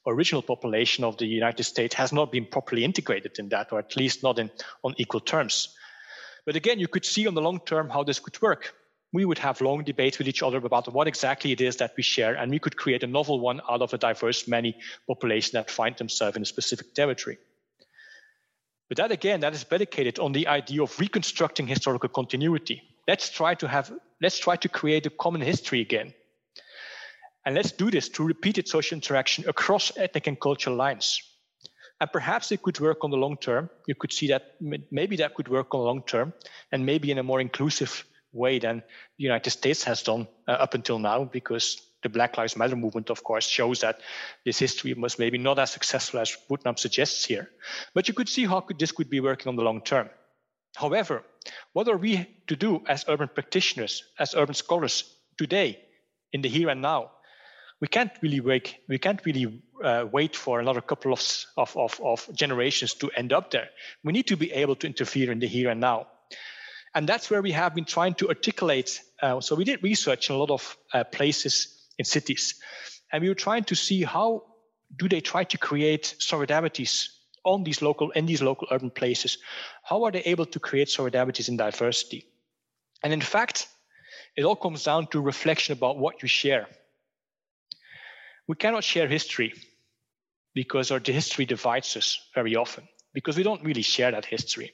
[0.05, 3.95] original population of the United States has not been properly integrated in that, or at
[3.95, 4.51] least not in,
[4.83, 5.73] on equal terms.
[6.45, 8.73] But again, you could see on the long term how this could work.
[9.13, 12.03] We would have long debates with each other about what exactly it is that we
[12.03, 14.75] share, and we could create a novel one out of a diverse many
[15.07, 17.37] population that find themselves in a specific territory.
[18.89, 22.81] But that again, that is predicated on the idea of reconstructing historical continuity.
[23.09, 23.91] Let's try to have,
[24.21, 26.13] let's try to create a common history again.
[27.43, 31.19] And let's do this through repeated social interaction across ethnic and cultural lines.
[31.99, 33.71] And perhaps it could work on the long term.
[33.87, 34.43] You could see that
[34.91, 36.33] maybe that could work on the long term
[36.71, 38.83] and maybe in a more inclusive way than
[39.17, 43.09] the United States has done uh, up until now, because the Black Lives Matter movement,
[43.09, 44.01] of course, shows that
[44.45, 47.49] this history was maybe not as successful as Putnam suggests here.
[47.95, 50.09] But you could see how could, this could be working on the long term.
[50.75, 51.23] However,
[51.73, 55.03] what are we to do as urban practitioners, as urban scholars
[55.37, 55.79] today,
[56.31, 57.11] in the here and now?
[57.81, 58.75] We can't really wait.
[58.87, 63.31] We can't really uh, wait for another couple of, of, of, of generations to end
[63.31, 63.69] up there.
[64.03, 66.07] We need to be able to interfere in the here and now.
[66.93, 69.01] And that's where we have been trying to articulate.
[69.21, 72.55] Uh, so we did research in a lot of uh, places in cities.
[73.11, 74.43] And we were trying to see how
[74.97, 77.07] do they try to create solidarities
[77.43, 79.37] on these local in these local urban places.
[79.83, 82.25] How are they able to create solidarities in diversity?
[83.03, 83.67] And in fact,
[84.35, 86.67] it all comes down to reflection about what you share.
[88.47, 89.53] We cannot share history
[90.53, 94.73] because our history divides us very often because we don't really share that history.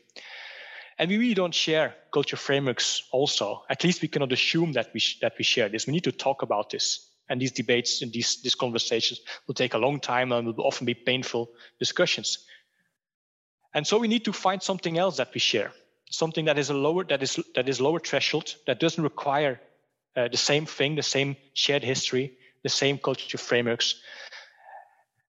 [0.98, 3.64] And we really don't share culture frameworks also.
[3.70, 5.88] At least we cannot assume that we, that we share this.
[5.88, 7.10] We need to talk about this.
[7.28, 10.86] And these debates and these, these conversations will take a long time and will often
[10.86, 11.50] be painful
[11.80, 12.46] discussions.
[13.76, 15.72] And so we need to find something else that we share,
[16.10, 19.60] something that is a lower that is that is lower threshold, that doesn't require
[20.16, 23.96] uh, the same thing, the same shared history, the same culture frameworks.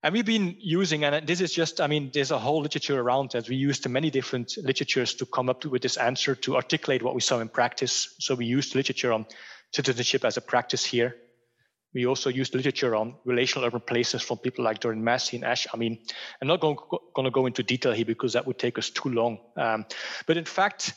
[0.02, 3.32] And we've been using, and this is just, I mean, there's a whole literature around
[3.32, 3.48] that.
[3.48, 7.20] We used many different literatures to come up with this answer to articulate what we
[7.20, 8.14] saw in practice.
[8.20, 9.26] So we used literature on
[9.72, 11.16] citizenship as a practice here.
[11.96, 15.66] We also used literature on relational urban places from people like Doreen Massey and Ash.
[15.72, 15.98] I mean,
[16.42, 16.76] I'm not going,
[17.14, 19.38] going to go into detail here because that would take us too long.
[19.56, 19.86] Um,
[20.26, 20.92] but in fact,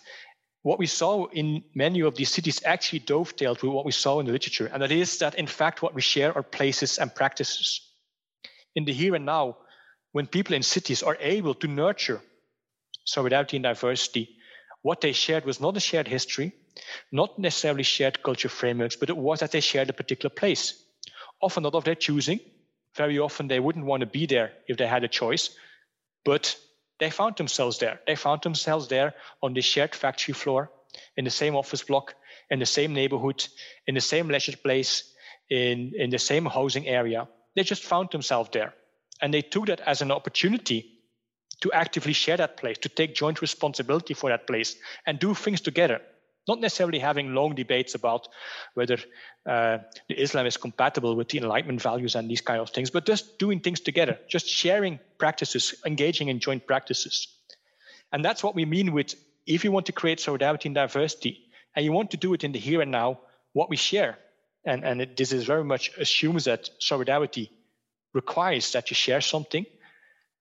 [0.61, 4.25] what we saw in many of these cities actually dovetailed with what we saw in
[4.25, 4.65] the literature.
[4.65, 7.79] And that is that, in fact, what we share are places and practices.
[8.75, 9.55] In the here and now,
[10.11, 12.21] when people in cities are able to nurture
[13.05, 14.35] solidarity and diversity,
[14.81, 16.51] what they shared was not a shared history,
[17.09, 20.83] not necessarily shared culture frameworks, but it was that they shared a particular place
[21.41, 22.39] often not of their choosing.
[22.95, 25.51] Very often they wouldn't want to be there if they had a choice,
[26.25, 26.55] but
[26.99, 27.99] they found themselves there.
[28.05, 30.71] They found themselves there on the shared factory floor,
[31.15, 32.15] in the same office block,
[32.49, 33.45] in the same neighborhood,
[33.87, 35.13] in the same leisure place,
[35.49, 37.27] in, in the same housing area.
[37.55, 38.73] They just found themselves there.
[39.21, 40.99] And they took that as an opportunity
[41.61, 44.75] to actively share that place, to take joint responsibility for that place
[45.05, 46.01] and do things together
[46.49, 48.27] not necessarily having long debates about
[48.73, 48.97] whether
[49.45, 49.77] uh,
[50.09, 53.39] the Islam is compatible with the Enlightenment values and these kind of things, but just
[53.39, 57.27] doing things together, just sharing practices, engaging in joint practices.
[58.11, 59.15] And that's what we mean with
[59.45, 61.45] if you want to create solidarity and diversity,
[61.75, 63.19] and you want to do it in the here and now,
[63.53, 64.17] what we share.
[64.65, 67.51] And, and it, this is very much assumes that solidarity
[68.13, 69.65] requires that you share something.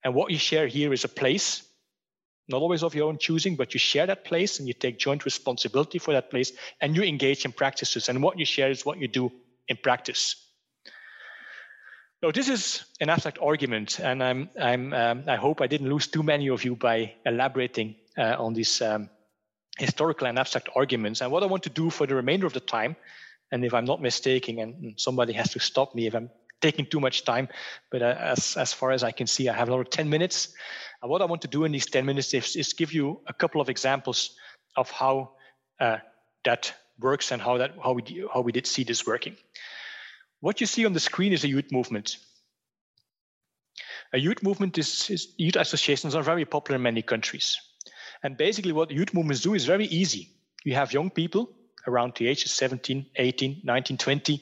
[0.03, 1.63] And what you share here is a place
[2.49, 5.25] not always of your own choosing, but you share that place and you take joint
[5.25, 8.09] responsibility for that place and you engage in practices.
[8.09, 9.31] And what you share is what you do
[9.67, 10.35] in practice.
[12.21, 16.07] No, this is an abstract argument, and I'm, I'm, um, I hope I didn't lose
[16.07, 19.09] too many of you by elaborating uh, on these um,
[19.77, 21.21] historical and abstract arguments.
[21.21, 22.97] And what I want to do for the remainder of the time,
[23.53, 26.29] and if I'm not mistaken, and somebody has to stop me if I'm
[26.61, 27.47] taking too much time,
[27.89, 30.49] but uh, as, as far as I can see, I have another 10 minutes.
[31.01, 33.33] And what I want to do in these 10 minutes is, is give you a
[33.33, 34.31] couple of examples
[34.75, 35.31] of how
[35.79, 35.97] uh,
[36.43, 39.37] that works and how that how we how we did see this working.
[40.41, 42.17] What you see on the screen is a youth movement.
[44.11, 47.57] A youth movement is, is youth associations are very popular in many countries.
[48.23, 50.29] And basically what youth movements do is very easy.
[50.65, 51.49] You have young people
[51.87, 54.41] around the age of 17, 18, 19, 20,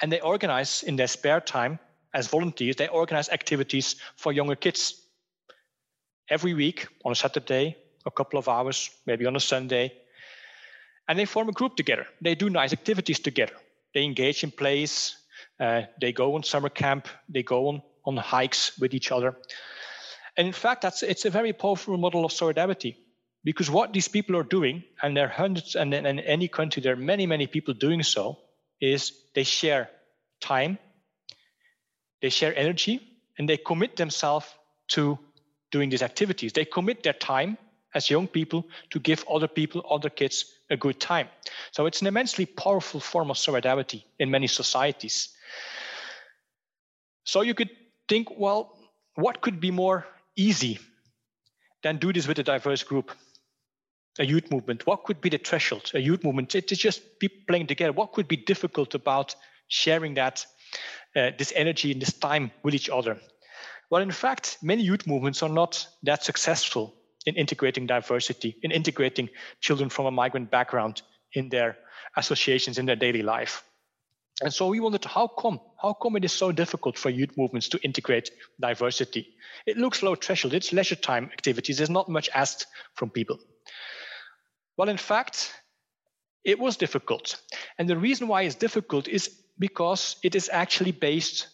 [0.00, 1.78] and they organize in their spare time
[2.14, 5.03] as volunteers, they organize activities for younger kids.
[6.28, 9.92] Every week on a Saturday, a couple of hours, maybe on a Sunday,
[11.06, 12.06] and they form a group together.
[12.20, 13.54] They do nice activities together.
[13.92, 15.16] They engage in plays.
[15.60, 17.08] Uh, they go on summer camp.
[17.28, 19.36] They go on, on hikes with each other.
[20.36, 22.96] And in fact, that's it's a very powerful model of solidarity
[23.44, 26.94] because what these people are doing, and there are hundreds, and in any country there
[26.94, 28.38] are many, many people doing so,
[28.80, 29.90] is they share
[30.40, 30.78] time,
[32.22, 33.00] they share energy,
[33.38, 34.46] and they commit themselves
[34.88, 35.18] to
[35.74, 36.52] doing these activities.
[36.52, 37.58] They commit their time
[37.94, 41.28] as young people to give other people, other kids, a good time.
[41.72, 45.30] So it's an immensely powerful form of solidarity in many societies.
[47.24, 47.70] So you could
[48.08, 48.78] think, well,
[49.16, 50.06] what could be more
[50.36, 50.78] easy
[51.82, 53.10] than do this with a diverse group?
[54.20, 54.86] A youth movement.
[54.86, 55.90] What could be the threshold?
[55.94, 56.54] A youth movement.
[56.54, 57.92] It's just people playing together.
[57.92, 59.34] What could be difficult about
[59.66, 60.46] sharing that,
[61.16, 63.18] uh, this energy and this time with each other?
[63.94, 69.28] Well, in fact, many youth movements are not that successful in integrating diversity, in integrating
[69.60, 71.76] children from a migrant background in their
[72.16, 73.62] associations in their daily life.
[74.42, 75.60] And so we wondered how come?
[75.80, 79.28] How come it is so difficult for youth movements to integrate diversity?
[79.64, 82.66] It looks low threshold, it's leisure time activities, there's not much asked
[82.96, 83.38] from people.
[84.76, 85.54] Well, in fact,
[86.42, 87.40] it was difficult.
[87.78, 91.46] And the reason why it's difficult is because it is actually based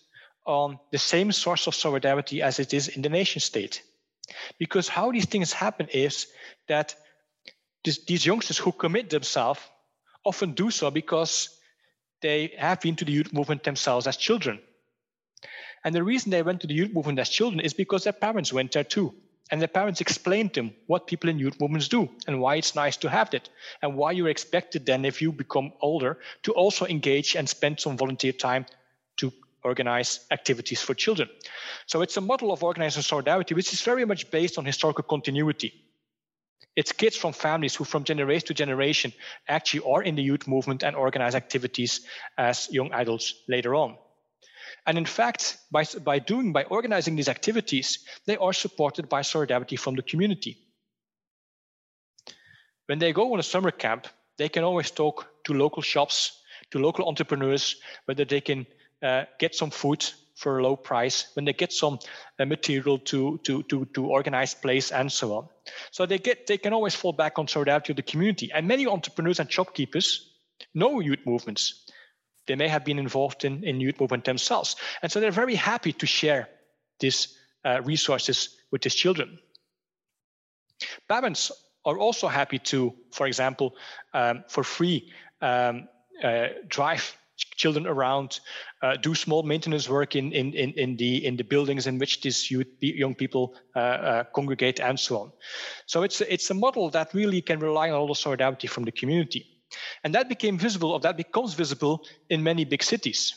[0.50, 3.82] on the same source of solidarity as it is in the nation state.
[4.58, 6.26] Because how these things happen is
[6.68, 6.94] that
[7.84, 9.60] this, these youngsters who commit themselves
[10.24, 11.48] often do so because
[12.20, 14.60] they have been to the youth movement themselves as children.
[15.84, 18.52] And the reason they went to the youth movement as children is because their parents
[18.52, 19.14] went there too.
[19.50, 22.74] And their parents explained to them what people in youth movements do and why it's
[22.74, 23.48] nice to have that.
[23.82, 27.96] And why you're expected then, if you become older, to also engage and spend some
[27.96, 28.66] volunteer time
[29.16, 29.32] to
[29.62, 31.28] organize activities for children.
[31.86, 35.72] So it's a model of organizing solidarity, which is very much based on historical continuity.
[36.76, 39.12] It's kids from families who, from generation to generation,
[39.48, 42.00] actually are in the youth movement and organize activities
[42.38, 43.96] as young adults later on.
[44.86, 49.76] And in fact, by, by doing, by organizing these activities, they are supported by solidarity
[49.76, 50.58] from the community.
[52.86, 54.06] When they go on a summer camp,
[54.38, 56.32] they can always talk to local shops,
[56.70, 58.66] to local entrepreneurs, whether they can
[59.02, 61.98] uh, get some food for a low price, when they get some
[62.38, 65.48] uh, material to, to, to, to organize place and so on.
[65.90, 68.50] So they get they can always fall back on solidarity of the community.
[68.52, 70.30] And many entrepreneurs and shopkeepers
[70.74, 71.84] know youth movements.
[72.46, 74.76] They may have been involved in, in youth movement themselves.
[75.02, 76.48] And so they're very happy to share
[76.98, 79.38] these uh, resources with these children.
[81.06, 81.52] Parents
[81.84, 83.74] are also happy to, for example,
[84.14, 85.88] um, for free um,
[86.24, 87.16] uh, drive
[87.56, 88.40] children around,
[88.82, 92.20] uh, do small maintenance work in, in, in, in, the, in the buildings in which
[92.22, 95.32] these youth, young people uh, uh, congregate and so on.
[95.86, 98.92] So it's, it's a model that really can rely on all the solidarity from the
[98.92, 99.46] community.
[100.02, 103.34] And that became visible, or that becomes visible in many big cities.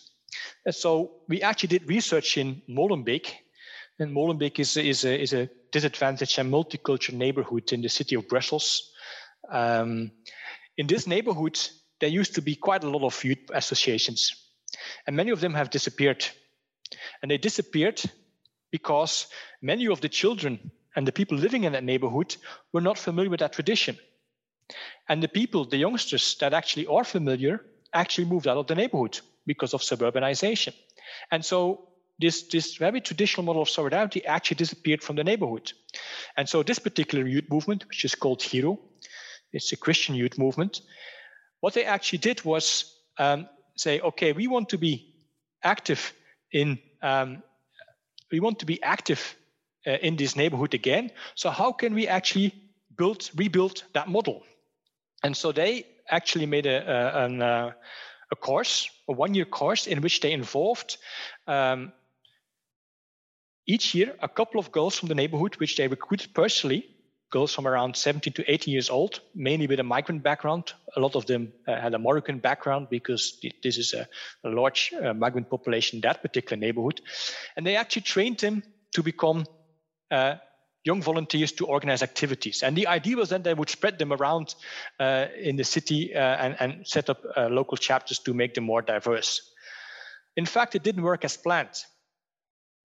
[0.66, 3.32] And so we actually did research in Molenbeek,
[4.00, 8.28] and Molenbeek is, is, a, is a disadvantaged and multicultural neighborhood in the city of
[8.28, 8.92] Brussels.
[9.52, 10.12] Um,
[10.78, 11.60] in this neighborhood,
[12.04, 14.36] there used to be quite a lot of youth associations,
[15.08, 16.26] and many of them have disappeared.
[17.22, 18.02] And they disappeared
[18.72, 19.28] because
[19.62, 22.36] many of the children and the people living in that neighborhood
[22.74, 23.98] were not familiar with that tradition.
[25.08, 27.62] And the people, the youngsters that actually are familiar,
[27.94, 30.74] actually moved out of the neighborhood because of suburbanization.
[31.32, 31.88] And so
[32.20, 35.72] this, this very traditional model of solidarity actually disappeared from the neighborhood.
[36.36, 38.78] And so this particular youth movement, which is called Chiro,
[39.54, 40.82] it's a Christian youth movement,
[41.64, 43.48] what they actually did was um,
[43.78, 45.14] say, okay, we want to be
[45.64, 46.12] active
[46.52, 47.42] in um,
[48.30, 49.38] we want to be active
[49.88, 51.10] uh, in this neighborhood again.
[51.36, 52.54] So how can we actually
[52.98, 54.44] build rebuild that model?
[55.24, 57.72] And so they actually made a a, an, uh,
[58.30, 60.98] a course, a one-year course, in which they involved
[61.48, 61.94] um,
[63.66, 66.93] each year, a couple of girls from the neighborhood, which they recruited personally,
[67.34, 70.74] girls from around 17 to 18 years old, mainly with a migrant background.
[70.96, 74.08] A lot of them uh, had a Moroccan background because this is a,
[74.44, 77.02] a large uh, migrant population in that particular neighborhood.
[77.58, 78.62] And they actually trained them
[78.92, 79.46] to become
[80.12, 80.36] uh,
[80.84, 82.62] young volunteers to organize activities.
[82.62, 84.54] And the idea was that they would spread them around
[85.00, 88.66] uh, in the city uh, and, and, set up uh, local chapters to make them
[88.66, 89.42] more diverse.
[90.38, 91.84] In fact, it didn't work as planned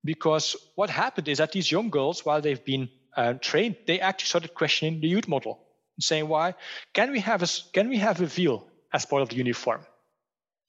[0.04, 2.88] because what happened is that these young girls, while they've been
[3.18, 5.58] uh, trained, they actually started questioning the youth model
[6.00, 6.54] saying, "Why
[6.94, 9.80] can we have a can we have a veil as part of the uniform?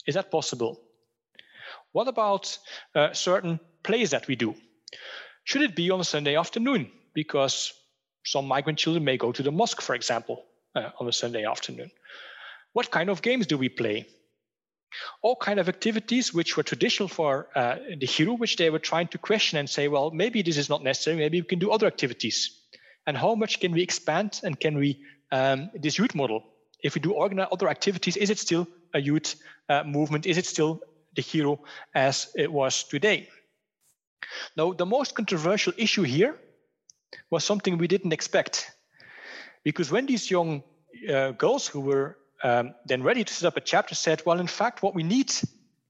[0.07, 0.79] Is that possible?
[1.91, 2.57] What about
[2.95, 4.55] uh, certain plays that we do?
[5.43, 6.91] Should it be on a Sunday afternoon?
[7.13, 7.73] Because
[8.25, 10.45] some migrant children may go to the mosque, for example,
[10.75, 11.91] uh, on a Sunday afternoon.
[12.73, 14.07] What kind of games do we play?
[15.21, 19.07] All kind of activities which were traditional for uh, the Chiro, which they were trying
[19.09, 21.17] to question and say, well, maybe this is not necessary.
[21.17, 22.59] Maybe we can do other activities.
[23.05, 26.43] And how much can we expand and can we um, this youth model?
[26.83, 29.35] If we do organize other activities, is it still a youth
[29.67, 30.25] uh, movement?
[30.25, 30.81] Is it still
[31.15, 31.59] the Chiro
[31.93, 33.27] as it was today?
[34.55, 36.35] Now, the most controversial issue here
[37.31, 38.71] was something we didn't expect,
[39.63, 40.63] because when these young
[41.11, 44.47] uh, girls who were um, then ready to set up a chapter said, well, in
[44.47, 45.33] fact, what we need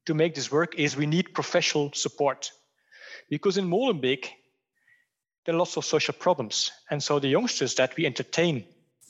[0.06, 2.52] to make this work is we need professional support.
[3.30, 4.28] Because in Molenbeek,
[5.46, 6.72] there are lots of social problems.
[6.90, 8.66] And so the youngsters that we entertain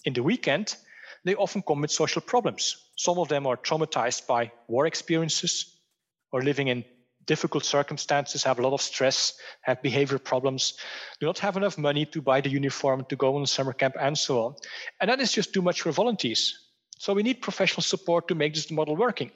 [0.06, 0.76] in the weekend,
[1.24, 2.78] they often come with social problems.
[2.96, 5.78] Some of them are traumatized by war experiences
[6.32, 6.86] or living in
[7.26, 10.74] difficult circumstances, have a lot of stress, have behavior problems,
[11.20, 14.18] do not have enough money to buy the uniform, to go on summer camp, and
[14.18, 14.56] so on.
[15.00, 16.69] And that is just too much for volunteers.
[17.00, 19.32] So we need professional support to make this model working.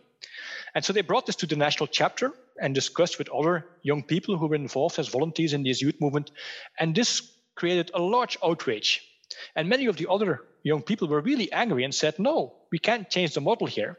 [0.76, 4.38] And so they brought this to the national chapter and discussed with other young people
[4.38, 6.32] who were involved as volunteers in this youth movement.
[6.78, 7.22] And this
[7.55, 9.01] created a large outrage.
[9.55, 13.09] And many of the other young people were really angry and said, no, we can't
[13.09, 13.97] change the model here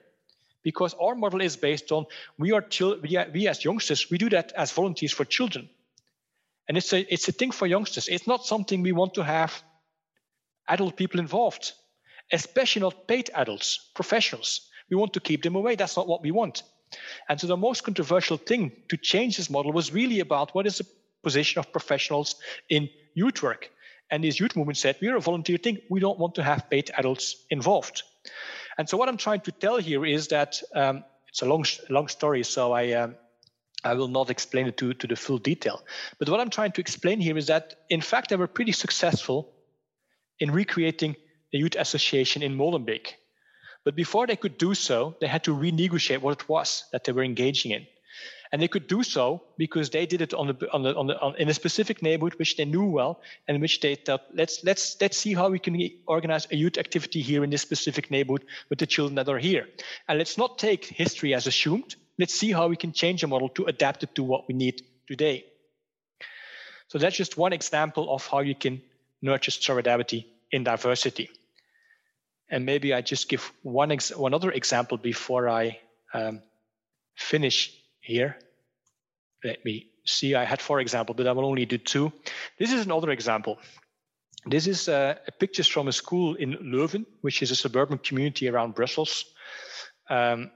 [0.63, 2.05] because our model is based on
[2.39, 2.67] we are
[3.03, 5.69] we, are, we as youngsters we do that as volunteers for children
[6.67, 9.63] and it's a it's a thing for youngsters it's not something we want to have
[10.67, 11.73] adult people involved
[12.33, 14.69] especially not paid adults, professionals.
[14.91, 15.77] We want to keep them away.
[15.77, 16.63] That's not what we want.
[17.29, 20.79] And so the most controversial thing to change this model was really about what is
[20.79, 20.87] the
[21.23, 22.37] position of professionals
[22.69, 23.71] in youth work.
[24.11, 25.79] And this youth movement said, we're a volunteer thing.
[25.89, 28.03] We don't want to have paid adults involved.
[28.79, 32.09] And so what I'm trying to tell here is that um, it's a long, long
[32.09, 33.17] story, so I, um,
[33.83, 35.83] I will not explain it to, to the full detail.
[36.19, 39.53] But what I'm trying to explain here is that, in fact, they were pretty successful
[40.39, 41.17] in recreating
[41.55, 43.13] the youth association in Molenbeek.
[43.85, 47.13] But before they could do so, they had to renegotiate what it was that they
[47.13, 47.87] were engaging in.
[48.51, 51.21] And they could do so because they did it on the, on the, on the,
[51.21, 54.97] on, in a specific neighborhood which they knew well, and which they thought, let's, let's,
[55.01, 55.79] let's see how we can
[56.09, 59.69] organize a youth activity here in this specific neighborhood with the children that are here.
[60.09, 61.95] And let's not take history as assumed.
[62.19, 64.83] Let's see how we can change the model to adapt it to what we need
[65.07, 65.45] today.
[66.89, 68.83] So that's just one example of how you can
[69.23, 71.31] nurture solidarity in diversity.
[72.51, 75.79] And maybe I just give one ex- one other example before I
[76.13, 76.43] um,
[77.17, 78.37] finish here.
[79.43, 80.35] Let me see.
[80.35, 82.13] I had four examples, but I will only do two.
[82.59, 83.59] This is another example.
[84.47, 88.75] This is uh, pictures from a school in Leuven, which is a suburban community around
[88.75, 89.25] Brussels.
[90.11, 90.51] Um,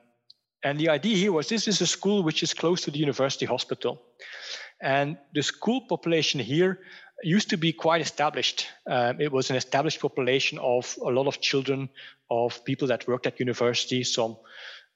[0.63, 3.47] and the idea here was this is a school which is close to the university
[3.47, 4.03] hospital.
[4.81, 6.81] And the school population here
[7.23, 8.67] used to be quite established.
[8.87, 11.89] Um, it was an established population of a lot of children,
[12.31, 14.37] of people that worked at university, some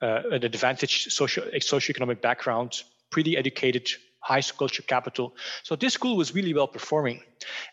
[0.00, 3.88] uh, an advantaged social socioeconomic background, pretty educated,
[4.20, 5.34] high culture capital.
[5.62, 7.22] So this school was really well performing,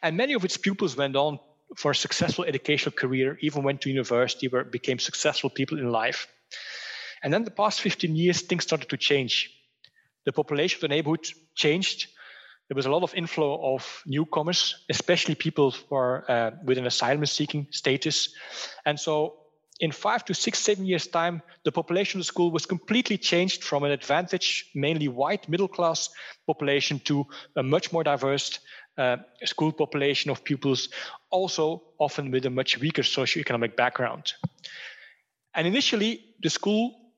[0.02, 1.40] and many of its pupils went on
[1.76, 6.28] for a successful educational career, even went to university, where became successful people in life.
[7.22, 9.54] And then the past 15 years, things started to change.
[10.26, 12.08] The population of the neighborhood changed
[12.70, 16.86] there was a lot of inflow of newcomers, especially people who are uh, with an
[16.86, 18.30] asylum seeking status.
[18.86, 19.38] And so
[19.80, 23.64] in five to six, seven years' time, the population of the school was completely changed
[23.64, 26.10] from an advantaged, mainly white middle class
[26.46, 28.60] population to a much more diverse
[29.00, 30.90] uh, school population of pupils,
[31.32, 34.34] also often with a much weaker socioeconomic background.
[35.56, 37.14] And initially, the school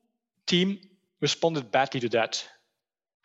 [0.46, 0.78] team
[1.20, 2.42] responded badly to that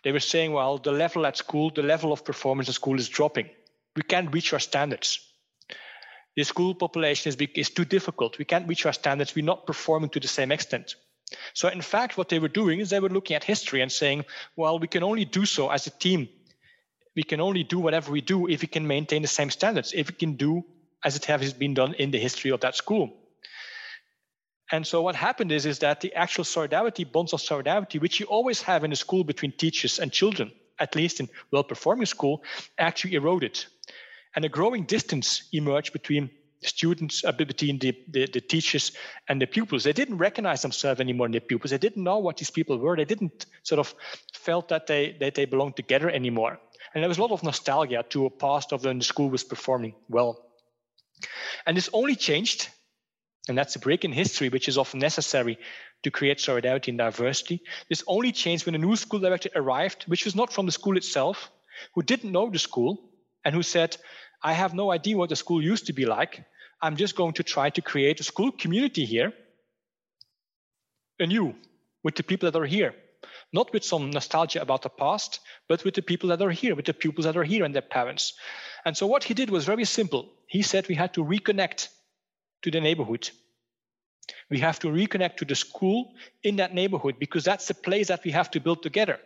[0.08, 3.10] they were saying, well, the level at school, the level of performance at school is
[3.10, 3.50] dropping.
[3.98, 5.20] We can't reach our standards.
[6.38, 8.38] The school population is, is too difficult.
[8.38, 9.36] We can't reach our standards.
[9.36, 10.96] We're not performing to the same extent.
[11.54, 14.24] So, in fact, what they were doing is they were looking at history and saying,
[14.56, 16.30] well, we can only do so as a team
[17.18, 20.08] we can only do whatever we do if we can maintain the same standards, if
[20.08, 20.64] we can do
[21.04, 23.12] as it has been done in the history of that school.
[24.72, 28.26] And so what happened is, is that the actual solidarity, bonds of solidarity, which you
[28.26, 32.44] always have in a school between teachers and children, at least in well-performing school,
[32.78, 33.64] actually eroded.
[34.36, 36.30] And a growing distance emerged between
[36.62, 38.92] students, uh, between the, the, the, teachers
[39.28, 39.84] and the pupils.
[39.84, 41.72] They didn't recognize themselves anymore in the pupils.
[41.72, 42.96] They didn't know what these people were.
[42.96, 43.94] They didn't sort of
[44.34, 46.60] felt that they that they belonged together anymore.
[46.94, 49.44] And there was a lot of nostalgia to a past of when the school was
[49.44, 50.46] performing well.
[51.66, 52.70] And this only changed,
[53.50, 55.58] and that's a break in history, which is often necessary
[56.04, 57.62] to create solidarity and diversity.
[57.90, 60.98] This only changed when a new school director arrived, which was not from the school
[60.98, 61.50] itself,
[61.94, 63.12] who didn't know the school,
[63.46, 63.98] and who said,
[64.44, 66.44] I have no idea what the school used to be like.
[66.82, 69.34] I'm just going to try to create a school community here,
[71.20, 71.56] anew,
[72.04, 72.94] with the people that are here.
[73.54, 75.40] Not with some nostalgia about the past,
[75.70, 77.82] but with the people that are here, with the pupils that are here and their
[77.82, 78.34] parents.
[78.86, 80.30] And so what he did was very simple.
[80.48, 81.88] He said we had to reconnect
[82.68, 83.30] to the neighborhood.
[84.50, 86.14] We have to reconnect to the school
[86.44, 89.20] in that neighborhood because that's the place that we have to build together.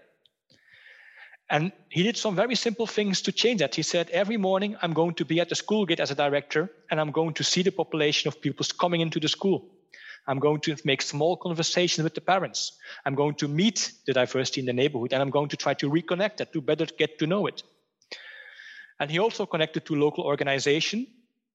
[1.50, 3.76] And he did some very simple things to change that.
[3.76, 6.70] He said, Every morning I'm going to be at the school gate as a director,
[6.90, 9.66] and I'm going to see the population of pupils coming into the school.
[10.28, 12.78] I'm going to make small conversations with the parents.
[13.06, 15.90] I'm going to meet the diversity in the neighborhood, and I'm going to try to
[15.90, 17.64] reconnect that to better get to know it.
[19.00, 21.08] And he also connected to local organization.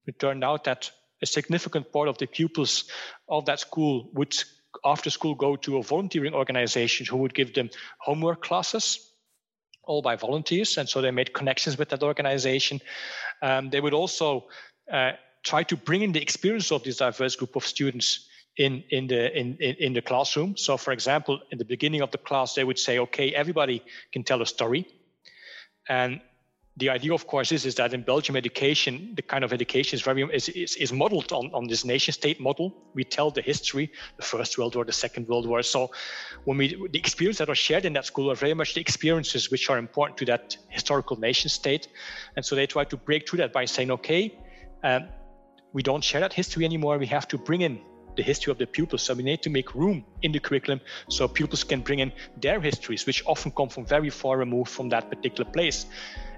[0.06, 0.90] It turned out that
[1.22, 2.84] a significant part of the pupils
[3.28, 4.36] of that school would,
[4.84, 9.12] after school, go to a volunteering organization who would give them homework classes
[9.86, 10.76] all by volunteers.
[10.78, 12.80] And so they made connections with that organization.
[13.40, 14.46] Um, they would also
[14.92, 15.12] uh,
[15.42, 19.38] try to bring in the experience of this diverse group of students in, in, the,
[19.38, 20.56] in, in the classroom.
[20.56, 24.24] So, for example, in the beginning of the class, they would say, okay, everybody can
[24.24, 24.86] tell a story.
[25.88, 26.20] And
[26.78, 30.02] the idea, of course, is, is that in Belgium, education, the kind of education is
[30.02, 32.74] very is, is, is modeled on, on this nation state model.
[32.92, 35.62] We tell the history, the First World War, the Second World War.
[35.62, 35.90] So,
[36.44, 39.50] when we the experiences that are shared in that school are very much the experiences
[39.50, 41.88] which are important to that historical nation state.
[42.36, 44.38] And so they try to break through that by saying, okay,
[44.84, 45.08] um,
[45.72, 46.98] we don't share that history anymore.
[46.98, 47.80] We have to bring in
[48.16, 49.02] the history of the pupils.
[49.02, 52.60] So we need to make room in the curriculum so pupils can bring in their
[52.60, 55.86] histories, which often come from very far removed from that particular place.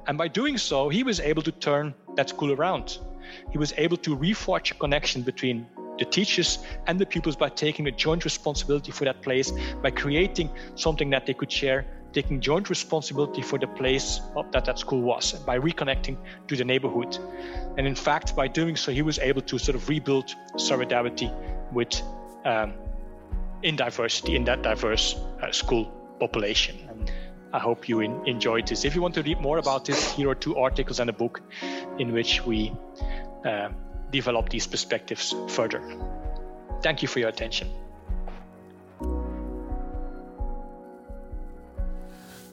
[0.09, 2.99] And by doing so, he was able to turn that school around.
[3.53, 5.67] He was able to reforge a connection between
[5.99, 9.53] the teachers and the pupils by taking a joint responsibility for that place,
[9.83, 11.85] by creating something that they could share,
[12.15, 14.21] taking joint responsibility for the place
[14.53, 17.19] that that school was, by reconnecting to the neighborhood.
[17.77, 21.31] And in fact, by doing so, he was able to sort of rebuild solidarity
[21.71, 22.01] with
[22.47, 22.73] um,
[23.63, 25.85] in diversity in that diverse uh, school
[26.19, 26.77] population.
[27.53, 28.85] I hope you in, enjoyed this.
[28.85, 31.41] If you want to read more about this, here are two articles and a book
[31.99, 32.73] in which we
[33.45, 33.71] uh,
[34.11, 35.83] develop these perspectives further.
[36.83, 37.69] Thank you for your attention.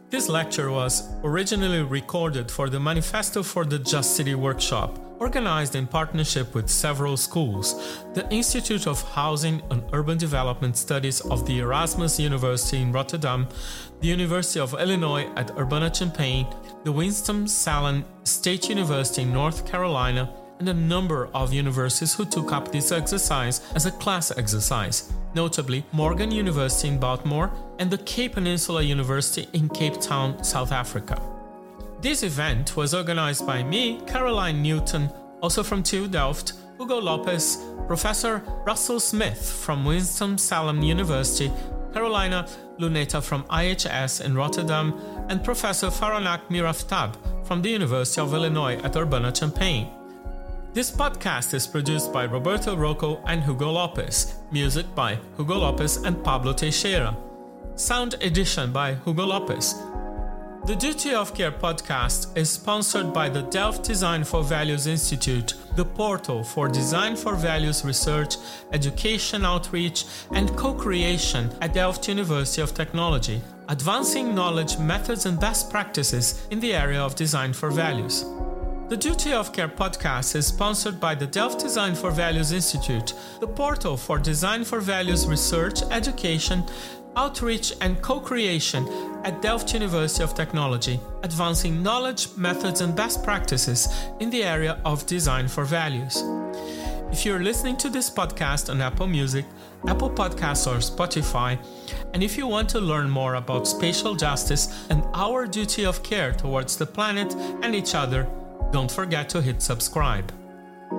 [0.09, 5.87] This lecture was originally recorded for the Manifesto for the Just City workshop Organized in
[5.87, 12.19] partnership with several schools, the Institute of Housing and Urban Development Studies of the Erasmus
[12.19, 13.47] University in Rotterdam,
[14.01, 16.47] the University of Illinois at Urbana-Champaign,
[16.83, 20.29] the Winston-Salem State University in North Carolina,
[20.59, 25.83] and a number of universities who took up this exercise as a class exercise, notably
[25.91, 31.21] Morgan University in Baltimore and the Cape Peninsula University in Cape Town, South Africa.
[32.01, 35.09] This event was organized by me, Caroline Newton,
[35.41, 41.51] also from TU Delft, Hugo Lopez, Professor Russell Smith from Winston-Salem University,
[41.95, 42.45] Carolina
[42.77, 44.93] Luneta from IHS in Rotterdam,
[45.29, 47.15] and Professor Faranak Miraftab
[47.47, 49.87] from the University of Illinois at Urbana-Champaign.
[50.73, 56.21] This podcast is produced by Roberto Rocco and Hugo Lopez, music by Hugo Lopez and
[56.21, 57.15] Pablo Teixeira.
[57.75, 59.75] Sound edition by Hugo Lopez,
[60.65, 65.85] the Duty of Care podcast is sponsored by the Delft Design for Values Institute, the
[65.85, 68.37] portal for design for values research,
[68.73, 75.69] education outreach, and co creation at Delft University of Technology, advancing knowledge, methods, and best
[75.69, 78.25] practices in the area of design for values.
[78.89, 83.47] The Duty of Care podcast is sponsored by the Delft Design for Values Institute, the
[83.47, 86.63] portal for design for values research, education,
[87.15, 88.87] outreach, and co creation
[89.23, 93.87] at Delft University of Technology, advancing knowledge, methods, and best practices
[94.19, 96.23] in the area of design for values.
[97.11, 99.45] If you're listening to this podcast on Apple Music,
[99.87, 101.57] Apple Podcasts, or Spotify,
[102.13, 106.33] and if you want to learn more about spatial justice and our duty of care
[106.33, 108.27] towards the planet and each other,
[108.71, 110.31] don't forget to hit subscribe.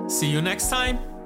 [0.07, 1.16] See you next time!